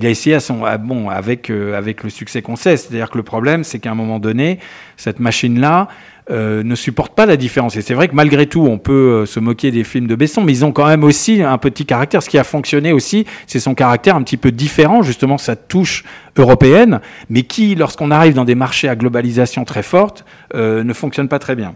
[0.06, 2.76] a essayé à son, bon, avec, avec le succès qu'on sait.
[2.76, 4.58] C'est-à-dire que le problème, c'est qu'à un moment donné,
[4.96, 5.88] cette machine-là,
[6.30, 7.76] euh, ne supportent pas la différence.
[7.76, 10.42] Et c'est vrai que malgré tout, on peut euh, se moquer des films de Besson,
[10.42, 12.22] mais ils ont quand même aussi un petit caractère.
[12.22, 16.04] Ce qui a fonctionné aussi, c'est son caractère un petit peu différent, justement sa touche
[16.38, 17.00] européenne,
[17.30, 20.24] mais qui, lorsqu'on arrive dans des marchés à globalisation très forte,
[20.54, 21.74] euh, ne fonctionne pas très bien.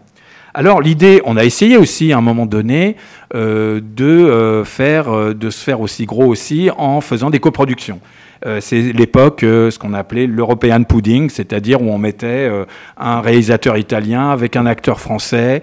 [0.55, 2.94] Alors l'idée, on a essayé aussi à un moment donné
[3.34, 7.98] de faire, de se faire aussi gros aussi en faisant des coproductions.
[8.47, 12.64] Euh, c'est l'époque, euh, ce qu'on appelait l'European Pudding, c'est-à-dire où on mettait euh,
[12.99, 15.62] un réalisateur italien avec un acteur français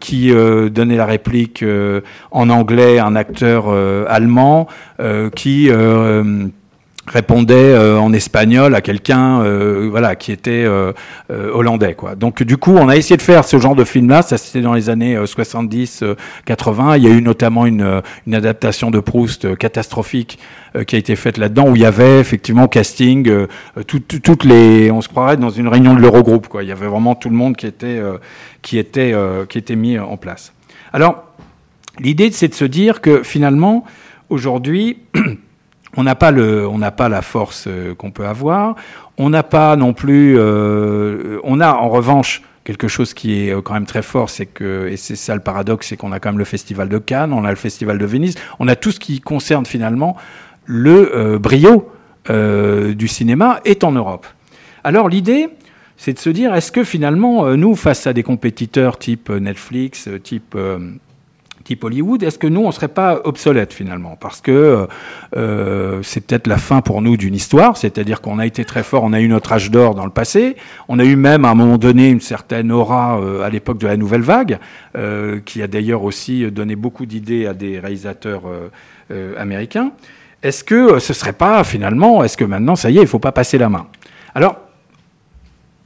[0.00, 1.64] qui donnait la réplique
[2.30, 3.68] en anglais, un acteur
[4.08, 4.66] allemand
[5.34, 5.70] qui
[7.08, 9.42] répondait en espagnol à quelqu'un
[9.90, 10.66] voilà qui était
[11.30, 12.14] hollandais quoi.
[12.14, 14.60] Donc du coup, on a essayé de faire ce genre de film là, ça c'était
[14.60, 16.04] dans les années 70
[16.44, 18.02] 80, il y a eu notamment une,
[18.32, 20.38] adaptation de Proust catastrophique
[20.76, 23.46] euh, qui a été faite là-dedans, où il y avait effectivement casting, euh,
[23.84, 26.48] toutes les, on se croirait dans une réunion de l'Eurogroupe.
[26.60, 28.18] Il y avait vraiment tout le monde qui était, euh,
[28.62, 29.14] qui était,
[29.48, 30.52] qui était mis en place.
[30.92, 31.24] Alors,
[31.98, 33.84] l'idée, c'est de se dire que finalement,
[34.30, 34.98] aujourd'hui,
[35.96, 38.76] on n'a pas la force qu'on peut avoir.
[39.16, 43.86] On n'a pas non plus, on a en revanche quelque chose qui est quand même
[43.86, 46.44] très fort, c'est que, et c'est ça le paradoxe, c'est qu'on a quand même le
[46.44, 49.64] festival de Cannes, on a le festival de Venise, on a tout ce qui concerne
[49.64, 50.18] finalement
[50.66, 51.90] le euh, brio
[52.28, 54.26] euh, du cinéma est en Europe.
[54.84, 55.48] Alors l'idée,
[55.96, 60.08] c'est de se dire, est-ce que finalement, euh, nous, face à des compétiteurs type Netflix,
[60.22, 60.54] type
[61.68, 64.16] type Hollywood, est-ce que nous, on ne serait pas obsolète finalement?
[64.18, 64.88] Parce que
[66.02, 69.12] c'est peut-être la fin pour nous d'une histoire, c'est-à-dire qu'on a été très fort, on
[69.12, 70.56] a eu notre âge d'or dans le passé,
[70.88, 73.98] on a eu même à un moment donné une certaine aura à l'époque de la
[73.98, 74.58] nouvelle vague,
[75.44, 78.44] qui a d'ailleurs aussi donné beaucoup d'idées à des réalisateurs
[79.36, 79.92] américains.
[80.42, 83.08] Est-ce que euh, ce serait pas finalement, est-ce que maintenant, ça y est, il ne
[83.08, 83.88] faut pas passer la main?
[84.34, 84.56] Alors,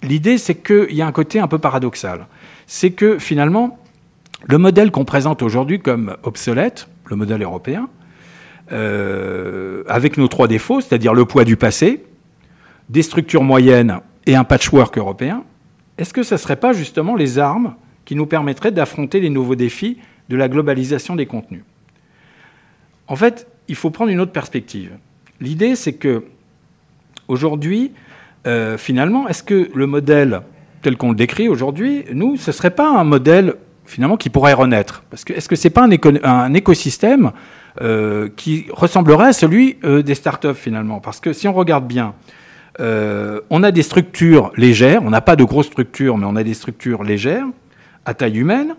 [0.02, 2.26] l'idée, c'est qu'il y a un côté un peu paradoxal.
[2.66, 3.78] C'est que finalement,
[4.48, 7.88] le modèle qu'on présente aujourd'hui comme obsolète, le modèle européen,
[8.72, 12.04] euh, avec nos trois défauts, c'est-à-dire le poids du passé,
[12.88, 15.44] des structures moyennes et un patchwork européen,
[15.98, 17.74] est-ce que ce ne serait pas justement les armes
[18.04, 21.62] qui nous permettraient d'affronter les nouveaux défis de la globalisation des contenus?
[23.08, 24.92] En fait, il faut prendre une autre perspective.
[25.40, 26.24] L'idée, c'est que
[27.28, 27.92] aujourd'hui,
[28.46, 30.42] euh, finalement, est-ce que le modèle
[30.82, 33.54] tel qu'on le décrit aujourd'hui, nous, ce ne serait pas un modèle
[33.92, 35.86] finalement qui pourrait renaître Parce que est-ce que ce n'est pas
[36.24, 37.32] un, écosystème
[37.80, 41.00] euh, qui ressemblerait à celui euh, des startups finalement?
[41.00, 42.14] Parce que si on regarde bien,
[42.78, 46.54] on a des structures légères, on n'a pas de grosses structures, mais on a des
[46.54, 47.44] structures légères,
[48.06, 48.74] à taille humaine.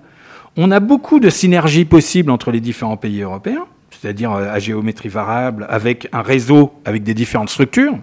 [0.57, 3.65] On a beaucoup de synergies possibles entre les différents pays européens
[4.03, 7.97] c'est-à-dire euh, à géométrie variable, avec un réseau avec des différentes structures.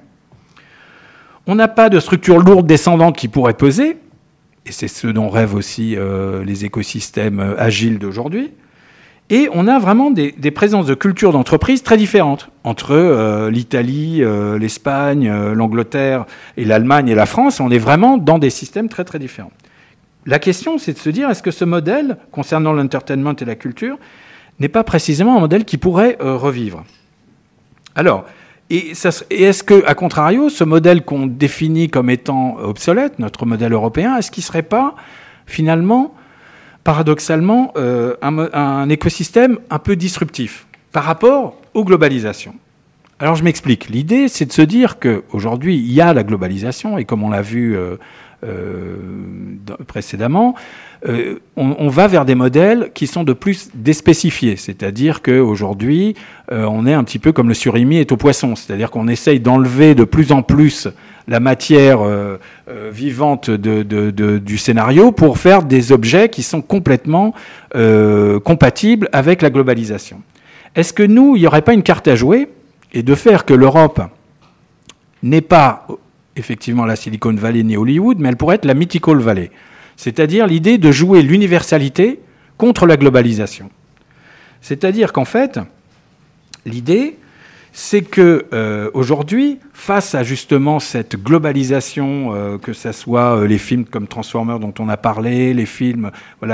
[1.47, 3.99] On n'a pas de structure lourde descendante qui pourrait peser,
[4.67, 8.53] et c'est ce dont rêvent aussi euh, les écosystèmes euh, agiles d'aujourd'hui.
[9.31, 14.25] Et on a vraiment des, présences de cultures d'entreprise très différentes entre l'Italie,
[14.59, 17.61] l'Espagne, l'Angleterre et l'Allemagne et la France.
[17.61, 19.53] On est vraiment dans des systèmes très très différents.
[20.27, 23.99] La question, c'est de se dire, est-ce que ce modèle, concernant l'entertainment et la culture,
[24.59, 26.85] n'est pas précisément un modèle qui pourrait euh, revivre?
[27.95, 28.27] Alors,
[28.71, 34.17] et, est-ce que, à contrario, ce modèle qu'on définit comme étant obsolète, notre modèle européen,
[34.17, 34.95] est-ce qu'il ne serait pas
[35.47, 36.15] finalement,
[36.85, 42.55] paradoxalement, euh, un, écosystème un peu disruptif par rapport aux globalisations?
[43.19, 43.89] Alors je m'explique.
[43.89, 47.43] L'idée, c'est de se dire qu'aujourd'hui, il y a la globalisation, et comme on l'a
[47.43, 47.97] vu euh,
[49.87, 50.55] précédemment,
[51.57, 54.57] on, va vers des modèles qui sont de plus déspécifiés.
[54.57, 56.15] C'est-à-dire qu'aujourd'hui,
[56.51, 58.57] on est un petit peu comme le surimi est au poisson.
[58.57, 60.89] C'est-à-dire qu'on essaye d'enlever de plus en plus
[61.31, 62.39] la matière euh,
[62.69, 67.33] euh, vivante du scénario pour faire des objets qui sont complètement
[67.77, 70.21] euh, compatibles avec la globalisation.
[70.75, 72.49] Est-ce que nous, il n'y aurait pas une carte à jouer
[72.93, 74.03] et de faire que l'Europe
[75.23, 75.87] n'est pas
[76.41, 79.53] effectivement la Silicon Valley ni Hollywood, mais elle pourrait être la Mythical Valley,
[79.97, 82.21] c'est-à-dire l'idée de jouer l'universalité
[82.59, 83.71] contre la globalisation.
[84.61, 85.61] C'est-à-dire qu'en fait,
[86.67, 87.17] l'idée,
[87.73, 93.59] c'est que euh, aujourd'hui, face à justement cette globalisation, euh, que ce soit euh, les
[93.59, 96.11] films comme Transformers dont on a parlé, les films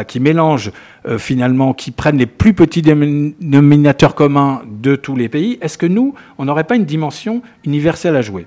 [0.06, 0.72] qui mélangent
[1.18, 6.14] finalement, qui prennent les plus petits dénominateurs communs de tous les pays, est-ce que nous,
[6.38, 8.46] on n'aurait pas une dimension universelle à jouer?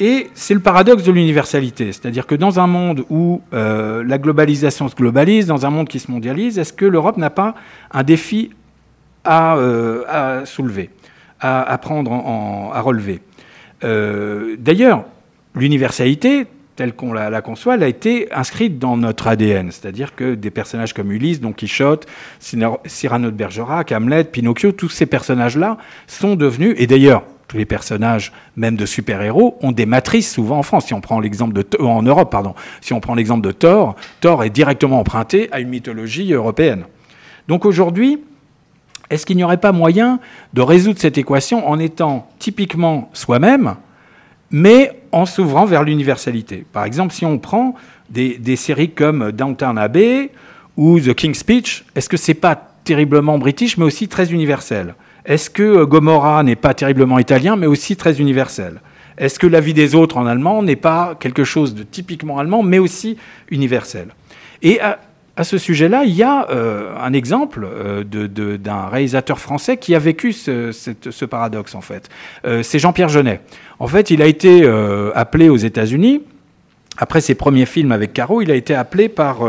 [0.00, 4.94] Et c'est le paradoxe de l'universalité, c'est-à-dire que dans un monde où la globalisation se
[4.94, 7.54] globalise, dans un monde qui se mondialise, est-ce que l'Europe n'a pas
[7.90, 8.50] un défi
[9.24, 10.90] à soulever
[11.40, 12.12] à, prendre,
[12.72, 13.20] à relever?
[13.84, 15.04] Euh, d'ailleurs,
[15.54, 16.46] l'universalité,
[16.76, 19.70] telle qu'on la, conçoit, elle a été inscrite dans notre ADN.
[19.70, 22.06] C'est-à-dire que des personnages comme Ulysse, Don Quichotte,
[22.40, 28.32] Cyrano de Bergerac, Hamlet, Pinocchio, tous ces personnages-là sont devenus, et d'ailleurs, tous les personnages,
[28.56, 30.86] même de super-héros, ont des matrices souvent en France.
[30.86, 32.54] Si on prend l'exemple de en Europe, pardon.
[32.82, 36.84] Si on prend l'exemple de Thor, Thor est directement emprunté à une mythologie européenne.
[37.48, 38.20] Donc aujourd'hui,
[39.10, 40.20] est-ce qu'il n'y aurait pas moyen
[40.52, 43.76] de résoudre cette équation en étant typiquement soi-même,
[44.50, 46.66] mais en s'ouvrant vers l'universalité?
[46.72, 47.74] Par exemple, si on prend
[48.10, 50.30] des, séries comme Downtown Abbey
[50.76, 54.94] ou The King's Speech, est-ce que c'est pas terriblement british, mais aussi très universel?
[55.28, 58.80] Est-ce que euh, Gomorrah n'est pas terriblement italien, mais aussi très universel?
[59.18, 62.62] Est-ce que La vie des autres en allemand n'est pas quelque chose de typiquement allemand,
[62.62, 63.18] mais aussi
[63.50, 64.08] universel?
[64.62, 69.94] Et à ce sujet-là, il y a euh, un exemple euh, d'un réalisateur français qui
[69.94, 72.08] a vécu ce, paradoxe, en fait.
[72.62, 73.40] C'est Jean-Pierre Jeunet.
[73.78, 74.66] En fait, il a été
[75.14, 76.22] appelé aux États-Unis.
[76.96, 79.40] Après ses premiers films avec Caro, il a été appelé par.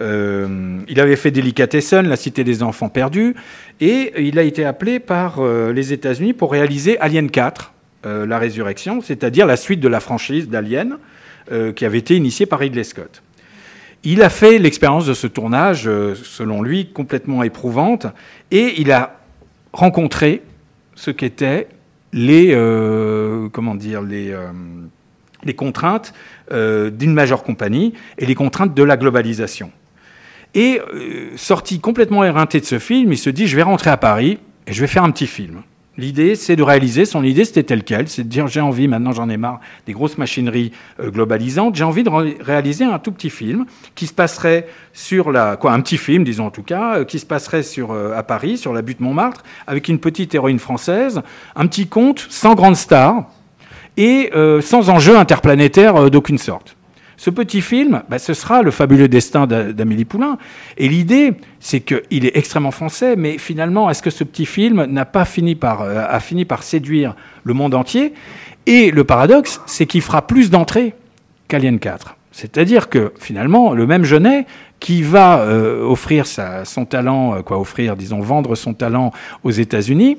[0.00, 3.34] Il avait fait Delicatessen, La Cité des Enfants Perdus,
[3.80, 7.74] et il a été appelé par les États-Unis pour réaliser Alien 4,
[8.04, 10.96] La Résurrection, c'est-à-dire la suite de la franchise d'Alien,
[11.76, 13.22] qui avait été initiée par Ridley Scott.
[14.02, 18.06] Il a fait l'expérience de ce tournage, euh, selon lui, complètement éprouvante,
[18.50, 19.20] et il a
[19.74, 20.42] rencontré
[20.94, 21.68] ce qu'étaient
[22.12, 24.50] les, euh, comment dire, euh,
[25.44, 26.14] les contraintes
[26.50, 29.70] d'une majeure compagnie et les contraintes de la globalisation.
[30.54, 30.80] Et
[31.36, 34.72] sorti complètement éreinté de ce film, il se dit, je vais rentrer à Paris et
[34.72, 35.62] je vais faire un petit film.
[36.00, 39.12] L'idée, c'est de réaliser, son idée, c'était telle quelle, c'est de dire j'ai envie, maintenant
[39.12, 42.08] j'en ai marre des grosses machineries euh, globalisantes, j'ai envie de
[42.42, 46.46] réaliser un tout petit film qui se passerait sur la, quoi, un petit film, disons
[46.46, 49.42] en tout cas, euh, qui se passerait sur, euh, à Paris, sur la butte Montmartre,
[49.66, 51.20] avec une petite héroïne française,
[51.54, 53.26] un petit conte sans grande star
[53.98, 54.30] et
[54.62, 56.76] sans enjeu interplanétaire d'aucune sorte.
[57.20, 60.38] Ce petit film, bah, ce sera le fabuleux destin d'Amélie Poulain.
[60.78, 65.04] Et l'idée, c'est qu'il est extrêmement français, mais finalement, est-ce que ce petit film n'a
[65.04, 66.06] pas fini par, euh,
[66.62, 67.14] séduire
[67.44, 68.14] le monde entier?
[68.64, 70.94] Et le paradoxe, c'est qu'il fera plus d'entrées
[71.46, 72.16] qu'Alien 4.
[72.32, 74.46] C'est-à-dire que finalement, le même Genet
[74.78, 79.12] qui va euh, offrir son talent, euh, quoi offrir, disons, vendre son talent
[79.44, 80.16] aux États-Unis,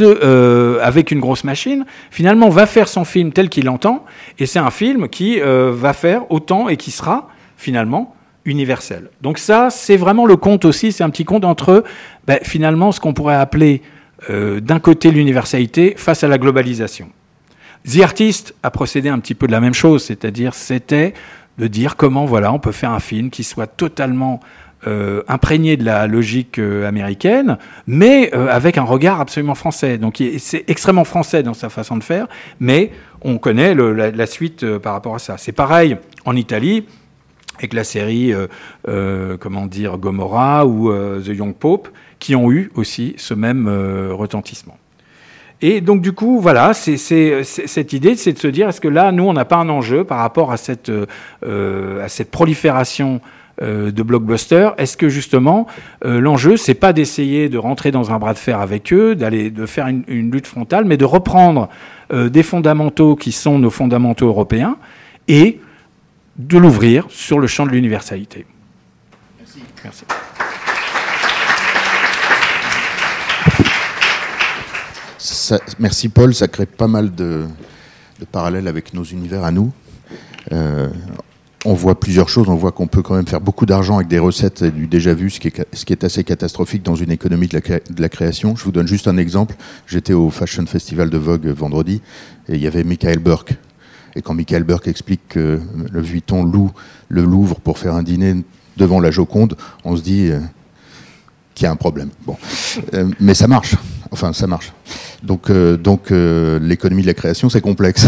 [0.00, 4.04] euh, avec une grosse machine, finalement va faire son film tel qu'il l'entend,
[4.38, 8.14] et c'est un film qui euh, va faire autant et qui sera finalement
[8.44, 9.10] universel.
[9.20, 11.82] Donc ça, c'est vraiment le conte aussi, c'est un petit conte entre
[12.26, 13.82] ben, finalement ce qu'on pourrait appeler
[14.30, 17.08] euh, d'un côté l'universalité face à la globalisation.
[17.90, 21.14] The Artist a procédé un petit peu de la même chose, c'est-à-dire c'était
[21.58, 24.40] de dire comment voilà on peut faire un film qui soit totalement
[24.86, 27.56] euh, imprégné de la logique euh, américaine,
[27.86, 29.96] mais euh, avec un regard absolument français.
[29.96, 32.26] Donc c'est extrêmement français dans sa façon de faire,
[32.60, 32.90] mais
[33.22, 35.38] on connaît la, suite par rapport à ça.
[35.38, 36.86] C'est pareil en Italie
[37.56, 38.34] avec la série,
[39.40, 43.68] comment dire, Gomorrah ou The Young Pope, qui ont eu aussi ce même
[44.10, 44.76] retentissement.
[45.62, 49.24] Et donc du coup, voilà, cette idée, c'est de se dire, est-ce que là, nous,
[49.24, 50.90] on n'a pas un enjeu par rapport à cette,
[52.30, 53.22] prolifération
[53.60, 54.70] de blockbuster.
[54.78, 55.66] Est-ce que justement
[56.04, 59.50] euh, l'enjeu c'est pas d'essayer de rentrer dans un bras de fer avec eux, d'aller
[59.50, 61.68] de faire une, lutte frontale, mais de reprendre
[62.12, 64.76] euh, des fondamentaux qui sont nos fondamentaux européens
[65.28, 65.60] et
[66.36, 68.44] de l'ouvrir sur le champ de l'universalité.
[69.84, 70.04] Merci.
[75.78, 77.44] merci Paul, ça crée pas mal de,
[78.18, 79.72] de parallèles avec nos univers à nous.
[81.64, 82.48] On voit plusieurs choses.
[82.48, 85.14] On voit qu'on peut quand même faire beaucoup d'argent avec des recettes et du déjà
[85.14, 88.56] vu, ce qui est, assez catastrophique dans une économie de la, de la, création.
[88.56, 89.54] Je vous donne juste un exemple.
[89.86, 92.02] J'étais au Fashion Festival de Vogue vendredi
[92.48, 93.54] et il y avait Michael Burke.
[94.16, 95.60] Et quand Michael Burke explique que
[95.90, 96.70] le Vuitton loue
[97.08, 98.34] le Louvre pour faire un dîner
[98.76, 100.30] devant la Joconde, on se dit
[101.54, 102.10] euh, qu'il y a un problème.
[102.26, 102.36] Bon.
[102.94, 103.76] Euh, mais ça marche.
[104.10, 104.72] Enfin, ça marche.
[105.22, 108.06] Donc, euh, donc l'économie de la création, c'est complexe.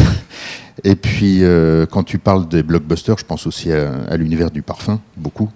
[0.84, 1.42] Et puis,
[1.90, 5.50] quand tu parles des blockbusters, je pense aussi à, l'univers du parfum, beaucoup,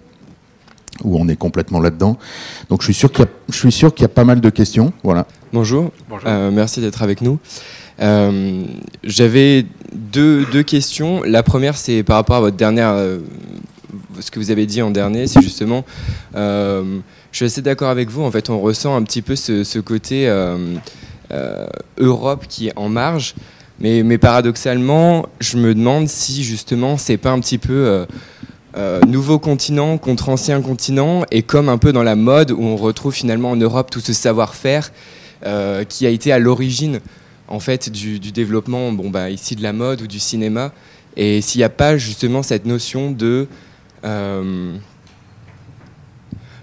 [1.03, 2.17] où on est complètement là-dedans.
[2.69, 4.91] Donc, je suis sûr qu'il y, y, a pas mal de questions.
[5.03, 5.27] Voilà.
[5.53, 5.91] Bonjour.
[6.09, 6.27] Bonjour.
[6.51, 7.39] merci d'être avec nous.
[8.01, 8.63] Euh,
[9.03, 11.23] j'avais deux, deux, questions.
[11.23, 13.19] La première, c'est par rapport à votre dernière, euh,
[14.19, 15.85] ce que vous avez dit en dernier, c'est justement,
[16.35, 16.99] euh,
[17.31, 18.23] je suis assez d'accord avec vous.
[18.23, 20.27] En fait, on ressent un petit peu ce, côté
[21.97, 23.35] Europe qui est en marge.
[23.79, 28.05] Mais, paradoxalement, je me demande si justement, c'est pas un petit peu
[29.07, 33.13] nouveau continent contre ancien continent, et comme un peu dans la mode où on retrouve
[33.13, 34.91] finalement en Europe tout ce savoir-faire
[35.87, 36.99] qui a été à l'origine
[37.51, 40.71] en fait du, développement, bon bah ici de la mode ou du cinéma,
[41.17, 43.47] et s'il n'y a pas justement cette notion de
[44.05, 44.73] euh,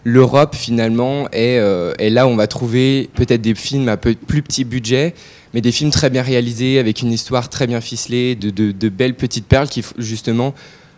[0.08, 4.64] l'Europe finalement euh, est, là où on va trouver peut-être des films à plus petit
[4.64, 5.14] budget,
[5.54, 9.46] mais des films très bien réalisés avec une histoire très bien ficelée, de, belles petites
[9.46, 10.54] perles qui justement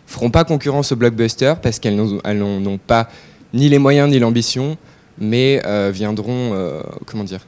[0.07, 3.09] feront pas concurrence aux blockbusters parce qu'elles n'ont pas
[3.53, 4.77] ni les moyens ni l'ambition,
[5.19, 6.53] mais euh, viendront
[7.05, 7.45] comment dire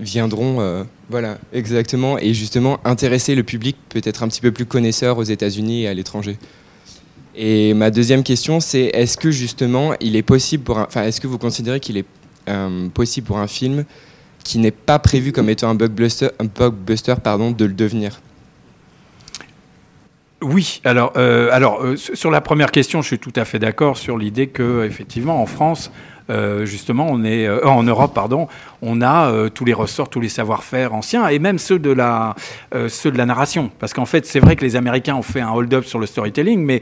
[0.00, 5.18] viendront, euh, voilà, exactement, et justement intéresser le public peut-être un petit peu plus connaisseur
[5.18, 6.38] aux États-Unis et à l'étranger.
[7.40, 11.28] Et ma deuxième question, c'est est-ce que justement, il est possible pour, enfin, est-ce que
[11.28, 12.04] vous considérez qu'il est
[12.48, 13.84] euh, possible pour un film
[14.42, 18.20] qui n'est pas prévu comme étant un blockbuster, un blockbuster pardon, de le devenir?
[20.42, 24.18] Oui, alors, euh, alors sur la première question, je suis tout à fait d'accord sur
[24.18, 26.17] l'idée que, effectivement, en France, euh,
[26.64, 28.48] justement, on est euh, en Europe, pardon,
[28.82, 32.34] on a euh, tous les ressorts, tous les savoir-faire anciens et même ceux de la
[32.88, 33.70] ceux de la narration.
[33.78, 36.64] Parce qu'en fait, c'est vrai que les Américains ont fait un hold-up sur le storytelling,
[36.64, 36.80] mais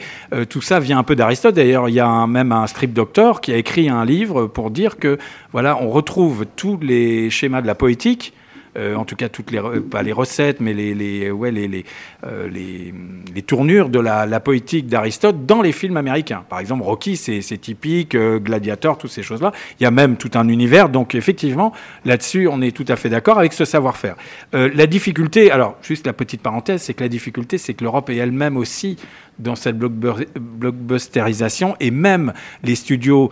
[0.48, 1.54] tout ça vient un peu d'Aristote.
[1.54, 4.98] D'ailleurs, il y a même un strip doctor qui a écrit un livre pour dire
[4.98, 5.18] que
[5.52, 8.45] voilà, on retrouve tous les schémas de la poétique euh,
[8.76, 9.60] en tout cas toutes les
[9.90, 11.84] pas les recettes, mais les les ouais, les, les,
[12.24, 16.44] euh, les, tournures de la, poétique d'Aristote dans les films américains.
[16.48, 19.52] Par exemple, Rocky, c'est typique, euh, Gladiator, toutes ces choses-là.
[19.78, 20.88] Il y a même tout un univers.
[20.88, 21.72] Donc effectivement,
[22.04, 24.16] là-dessus, on est tout à fait d'accord avec ce savoir-faire.
[24.52, 28.16] la difficulté, alors juste la petite parenthèse, c'est que la difficulté, c'est que l'Europe est
[28.16, 28.96] elle-même aussi
[29.38, 33.30] dans cette blockbusterisation et même les studios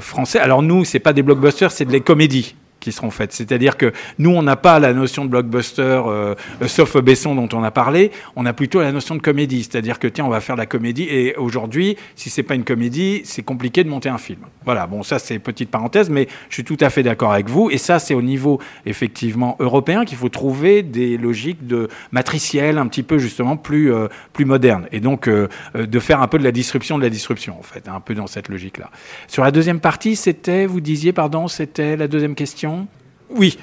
[0.00, 0.40] français.
[0.40, 2.56] Alors nous, c'est pas des blockbusters, c'est des comédies
[2.86, 3.32] qui seront faites.
[3.32, 7.48] C'est-à-dire que nous, on n'a pas la notion de blockbuster, euh, euh, sauf Besson dont
[7.52, 9.64] on a parlé, on a plutôt la notion de comédie.
[9.64, 13.22] C'est-à-dire que tiens, on va faire la comédie, et aujourd'hui, si c'est pas une comédie,
[13.24, 14.38] c'est compliqué de monter un film.
[14.64, 17.70] Voilà, bon, ça c'est petite parenthèse, mais je suis tout à fait d'accord avec vous,
[17.70, 22.86] et ça c'est au niveau effectivement européen qu'il faut trouver des logiques de matricielles un
[22.86, 26.52] petit peu justement plus, euh, plus modernes, et donc de faire un peu de la
[26.52, 28.90] disruption de la disruption, en fait, un peu dans cette logique-là.
[29.26, 32.75] Sur la deuxième partie, c'était, vous disiez, pardon, c'était la deuxième question?
[33.30, 33.58] Oui.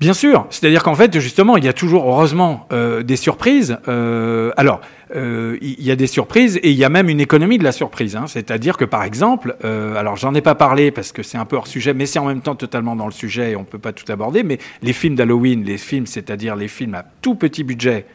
[0.00, 3.76] Bien sûr, c'est-à-dire qu'en fait, justement, il y a toujours, heureusement, euh, des surprises.
[3.86, 4.80] Euh, alors,
[5.14, 7.72] euh, il y a des surprises et il y a même une économie de la
[7.72, 8.16] surprise.
[8.16, 8.24] Hein.
[8.26, 11.66] C'est-à-dire que, par exemple, alors j'en ai pas parlé parce que c'est un peu hors
[11.66, 14.10] sujet, mais c'est en même temps totalement dans le sujet et on peut pas tout
[14.10, 14.42] aborder.
[14.42, 18.06] Mais les films d'Halloween, les films, c'est-à-dire les films à tout petit budget,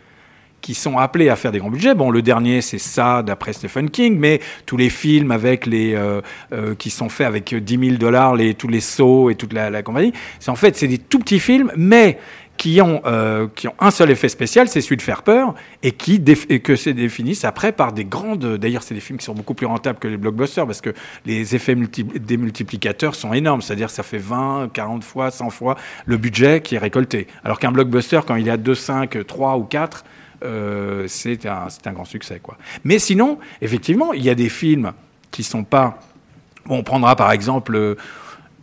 [0.66, 1.94] qui sont appelés à faire des grands budgets.
[1.94, 6.22] Bon, le dernier, c'est ça, d'après Stephen King, mais tous les films avec les, euh,
[6.54, 9.84] euh, qui sont faits avec 10 000 dollars, les, tous les sauts et toute la,
[9.84, 12.18] compagnie, c'est en fait, c'est des tout petits films, mais
[12.58, 15.54] qui ont, euh, qui ont un seul effet spécial, c'est celui de faire peur,
[15.84, 18.58] et qui que se définissent après par des grandes.
[18.58, 20.96] D'ailleurs, c'est des films qui sont beaucoup plus rentables que les blockbusters parce que
[21.28, 25.76] les effets des multiplicateurs sont énormes, c'est-à-dire ça fait 20, 40 fois, 100 fois
[26.08, 27.28] le budget qui est récolté.
[27.44, 30.04] Alors qu'un blockbuster, quand il est à 2, 5, 3 ou 4,
[30.44, 32.40] euh, c'est un, un, grand succès.
[32.42, 32.58] Quoi.
[32.84, 34.94] Mais sinon, effectivement, il y a des films
[35.32, 36.00] qui sont pas.
[36.70, 37.76] On prendra par exemple.
[37.76, 37.96] Euh,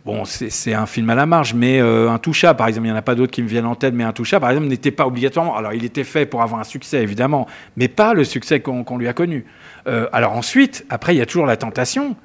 [0.05, 2.95] bon, c'est un film à la marge, mais euh, un toucha, par exemple, il n'y
[2.95, 4.91] en a pas d'autres qui me viennent en tête, mais un toucha, par exemple, n'était
[4.91, 5.55] pas obligatoirement.
[5.55, 7.47] Alors, il était fait pour avoir un succès, évidemment,
[7.77, 9.45] mais pas le succès qu'on lui a connu.
[9.85, 12.15] alors ensuite, après, il y a toujours la tentation.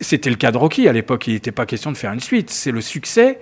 [0.00, 2.50] C'était le cas de Rocky à l'époque, il n'était pas question de faire une suite.
[2.50, 3.40] C'est le succès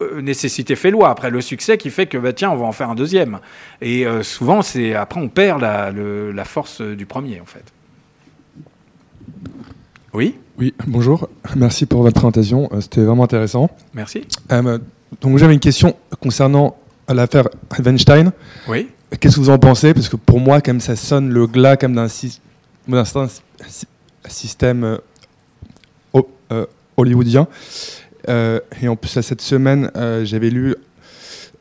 [0.00, 1.10] euh, nécessité fait loi.
[1.10, 3.40] Après, le succès qui fait que, bah, tiens, on va en faire un deuxième.
[3.80, 7.64] Et euh, souvent, c'est après, on perd la, la, force du premier, en fait.
[10.14, 10.36] Oui?
[10.56, 11.28] Oui, bonjour.
[11.56, 12.68] Merci pour votre présentation.
[12.72, 13.70] Euh, c'était vraiment intéressant.
[13.92, 14.24] Merci.
[15.20, 16.76] donc, j'avais une question concernant
[17.08, 17.48] l'affaire
[17.84, 18.30] Weinstein.
[18.68, 18.90] Oui.
[19.18, 19.94] qu'est-ce que vous en pensez?
[19.94, 22.08] Parce que pour moi, comme ça sonne le glas comme d'un
[24.28, 24.98] système
[26.96, 27.48] hollywoodien.
[28.28, 29.90] Et en plus, cette semaine,
[30.24, 30.74] j'avais lu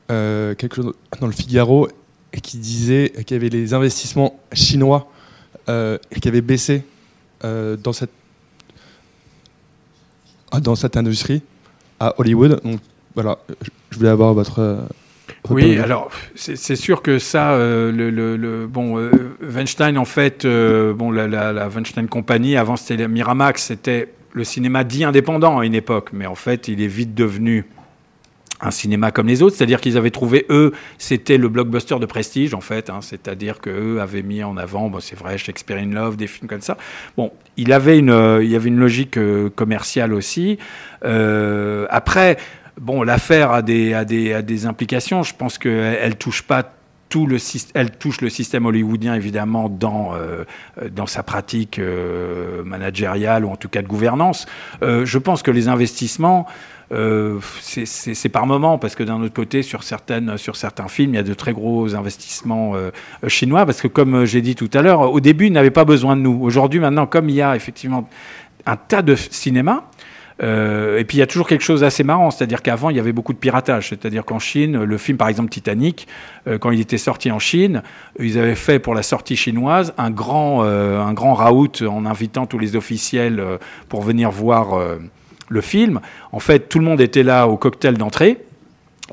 [0.09, 1.88] quelque chose dans le Figaro
[2.43, 5.09] qui disait qu'il y avait les investissements chinois
[5.68, 6.84] qui avaient baissé
[7.43, 8.11] dans cette
[10.61, 11.41] dans cette industrie
[11.99, 12.61] à Hollywood.
[12.63, 12.80] Donc
[13.15, 13.39] voilà,
[13.89, 14.86] je voulais avoir votre.
[15.49, 19.11] oui, alors c'est sûr que ça, euh, le, le, bon, euh,
[19.41, 24.44] Weinstein en fait, euh, bon, la, la, la, Weinstein Company, avant c'était Miramax, c'était le
[24.44, 27.66] cinéma dit indépendant à une époque, mais en fait, il est vite devenu
[28.60, 32.54] un cinéma comme les autres, c'est-à-dire qu'ils avaient trouvé, eux, c'était le blockbuster de prestige,
[32.54, 36.18] en fait, hein, c'est-à-dire qu'eux avaient mis en avant, bon, c'est vrai, Shakespeare in Love,
[36.18, 36.78] des films comme ça.
[37.18, 40.58] Bon, il, avait une, euh, il y avait une logique euh, commerciale aussi.
[41.06, 42.38] Euh, après,
[42.80, 46.77] bon, l'affaire a des, a, des, a des implications, je pense qu'elle ne touche pas
[47.10, 47.38] tout le,
[47.74, 50.12] elle touche le système hollywoodien évidemment dans,
[50.91, 51.80] dans sa pratique
[52.66, 54.45] managériale ou en tout cas de gouvernance.
[54.82, 56.47] je pense que les investissements,
[56.93, 61.18] euh, c'est par moment, parce que d'un autre côté, sur, certaines, sur certains films, il
[61.18, 62.91] y a de très gros investissements euh,
[63.28, 66.16] chinois, parce que comme j'ai dit tout à l'heure, au début, ils n'avaient pas besoin
[66.16, 66.39] de nous.
[66.41, 68.08] Aujourd'hui, maintenant, comme il y a effectivement
[68.66, 69.84] un tas de cinémas,
[70.44, 73.00] euh, et puis il y a toujours quelque chose d'assez marrant, c'est-à-dire qu'avant il y
[73.00, 76.08] avait beaucoup de piratage, c'est-à-dire qu'en Chine, le film par exemple Titanic,
[76.60, 77.82] quand il était sorti en Chine,
[78.20, 82.60] ils avaient fait pour la sortie chinoise un grand, un grand raout en invitant tous
[82.60, 83.44] les officiels
[83.90, 84.80] pour venir voir
[85.50, 86.00] le film,
[86.32, 88.38] en fait, tout le monde était là au cocktail d'entrée.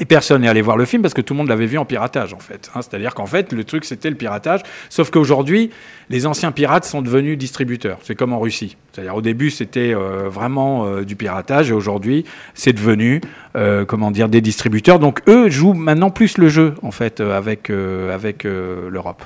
[0.00, 1.84] Et personne n'est allé voir le film parce que tout le monde l'avait vu en
[1.84, 2.68] piratage, en fait.
[2.74, 2.82] Hein.
[2.82, 4.60] C'est-à-dire qu'en fait, le truc, c'était le piratage.
[4.90, 5.70] Sauf qu'aujourd'hui,
[6.10, 7.98] les anciens pirates sont devenus distributeurs.
[8.02, 8.76] C'est comme en Russie.
[8.92, 11.70] C'est-à-dire, au début, c'était euh, vraiment euh, du piratage.
[11.70, 12.24] Et aujourd'hui,
[12.54, 13.20] c'est devenu,
[13.56, 14.98] euh, comment dire, des distributeurs.
[14.98, 19.22] Donc, eux jouent maintenant plus le jeu, en fait, avec, l'Europe.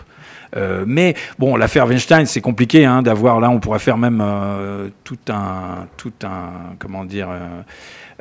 [0.86, 4.24] Mais bon, l'affaire Weinstein, c'est compliqué hein, d'avoir là, on pourrait faire même
[5.04, 7.28] tout un, tout un, comment dire.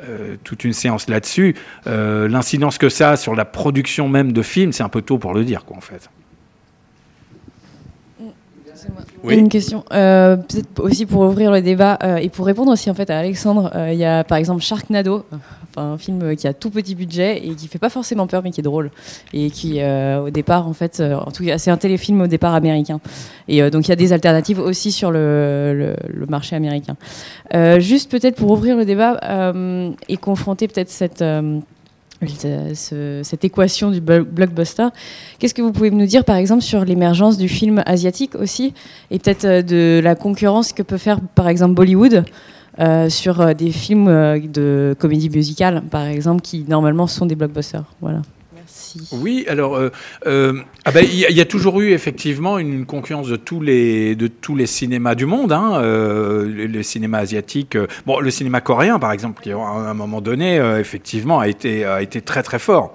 [0.06, 1.56] Euh, toute une séance là-dessus.
[1.86, 5.34] L'incidence que ça a sur la production même de films, c'est un peu tôt pour
[5.34, 6.08] le dire, quoi, en fait.
[9.24, 9.36] Oui.
[9.36, 13.18] Une question, peut-être aussi pour ouvrir le débat et pour répondre aussi en fait à
[13.18, 13.70] Alexandre.
[13.90, 15.24] Il y a par exemple Sharknado,
[15.78, 18.60] un film qui a tout petit budget et qui fait pas forcément peur mais qui
[18.60, 18.90] est drôle
[19.32, 22.26] et qui euh, au départ en fait euh, en tout cas c'est un téléfilm au
[22.26, 23.00] départ américain
[23.46, 26.96] et euh, donc il y a des alternatives aussi sur le, le, marché américain
[27.78, 29.18] juste peut-être pour ouvrir le débat
[30.08, 31.24] et confronter peut-être cette
[32.74, 34.88] cette équation du blockbuster.
[35.38, 38.74] Qu'est-ce que vous pouvez nous dire, par exemple, sur l'émergence du film asiatique aussi,
[39.10, 42.24] et peut-être de la concurrence que peut faire, par exemple, Bollywood
[42.80, 47.34] euh, sur euh, des films euh, de comédie musicale, par exemple, qui normalement sont des
[47.34, 47.84] blockbusters?
[48.00, 48.22] Voilà.
[49.12, 49.80] Oui, alors
[50.14, 54.56] ah ben, il y, a toujours eu effectivement une concurrence de tous les de tous
[54.56, 57.76] les cinémas du monde, hein, le, cinéma asiatique,
[58.06, 62.02] bon le cinéma coréen par exemple, qui à un moment donné effectivement a été a
[62.02, 62.94] été très très fort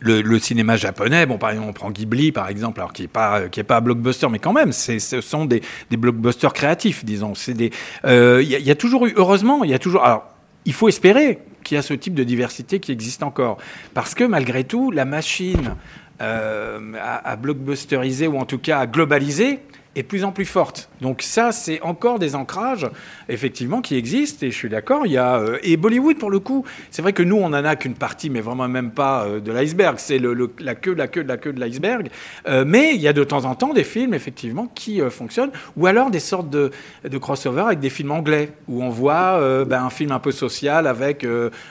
[0.00, 3.48] le, cinéma japonais, bon, par exemple, on prend Ghibli, par exemple, alors qui n'est pas,
[3.48, 7.32] qui est pas blockbuster, mais quand même, ce sont des, des blockbusters créatifs, disons.
[7.48, 7.70] Il
[8.04, 10.04] euh, y, y, a toujours eu, heureusement, il y a toujours.
[10.04, 10.24] Alors,
[10.64, 13.58] il faut espérer qu'il y a ce type de diversité qui existe encore.
[13.94, 15.74] Parce que malgré tout, la machine
[16.20, 19.60] euh, à, à, blockbusteriser, ou en tout cas à globaliser,
[19.96, 20.88] est plus en plus forte.
[21.00, 22.88] Donc ça, c'est encore des ancrages,
[23.28, 25.04] effectivement, qui existent, et je suis d'accord.
[25.04, 27.64] Il y a, euh, et Bollywood, pour le coup, c'est vrai que nous, on n'en
[27.64, 29.96] a qu'une partie, mais vraiment même pas euh, de l'iceberg.
[29.98, 32.08] C'est le, la queue, la queue, la queue de l'iceberg.
[32.46, 35.86] Euh, mais il y a de temps en temps des films, effectivement, qui fonctionnent, ou
[35.86, 36.70] alors des sortes de,
[37.08, 40.86] de crossover avec des films anglais, où on voit ben, un film un peu social
[40.86, 41.26] avec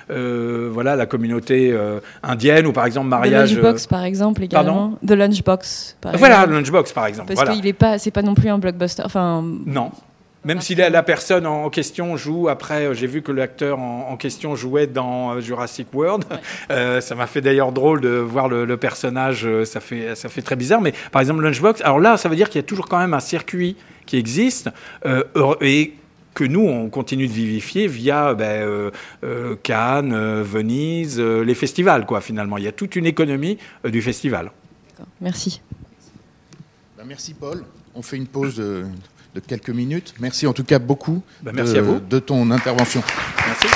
[0.09, 1.77] voilà, la communauté
[2.23, 3.51] indienne, ou par exemple mariage...
[3.51, 4.97] The Lunchbox, par exemple, également.
[5.05, 7.33] The Lunchbox, par Voilà, Lunchbox, par exemple.
[7.33, 9.03] Parce qu'il n'est pas c'est pas non plus un blockbuster.
[9.05, 9.91] Enfin, non.
[10.43, 14.55] Même si la, personne en question joue, après, euh, j'ai vu que l'acteur en, question
[14.55, 16.25] jouait dans euh, Jurassic World.
[16.71, 20.55] Euh, ça m'a fait d'ailleurs drôle de voir le, personnage, ça fait, ça fait très
[20.55, 20.81] bizarre.
[20.81, 23.13] Mais par exemple, Lunchbox, alors là, ça veut dire qu'il y a toujours quand même
[23.13, 24.69] un circuit qui existe
[25.61, 25.93] et
[26.35, 28.91] que nous, on continue de vivifier via ben,
[29.63, 32.57] Cannes, Venise, les festivals, quoi, finalement.
[32.57, 34.51] Il y a toute une économie du festival.
[35.21, 35.61] Merci.
[36.97, 37.63] Ben, merci, Paul.
[37.95, 38.85] On fait une pause de,
[39.47, 40.13] quelques minutes.
[40.19, 41.99] Merci en tout cas beaucoup bah, merci de, à vous.
[41.99, 43.01] de ton intervention.
[43.47, 43.67] Merci.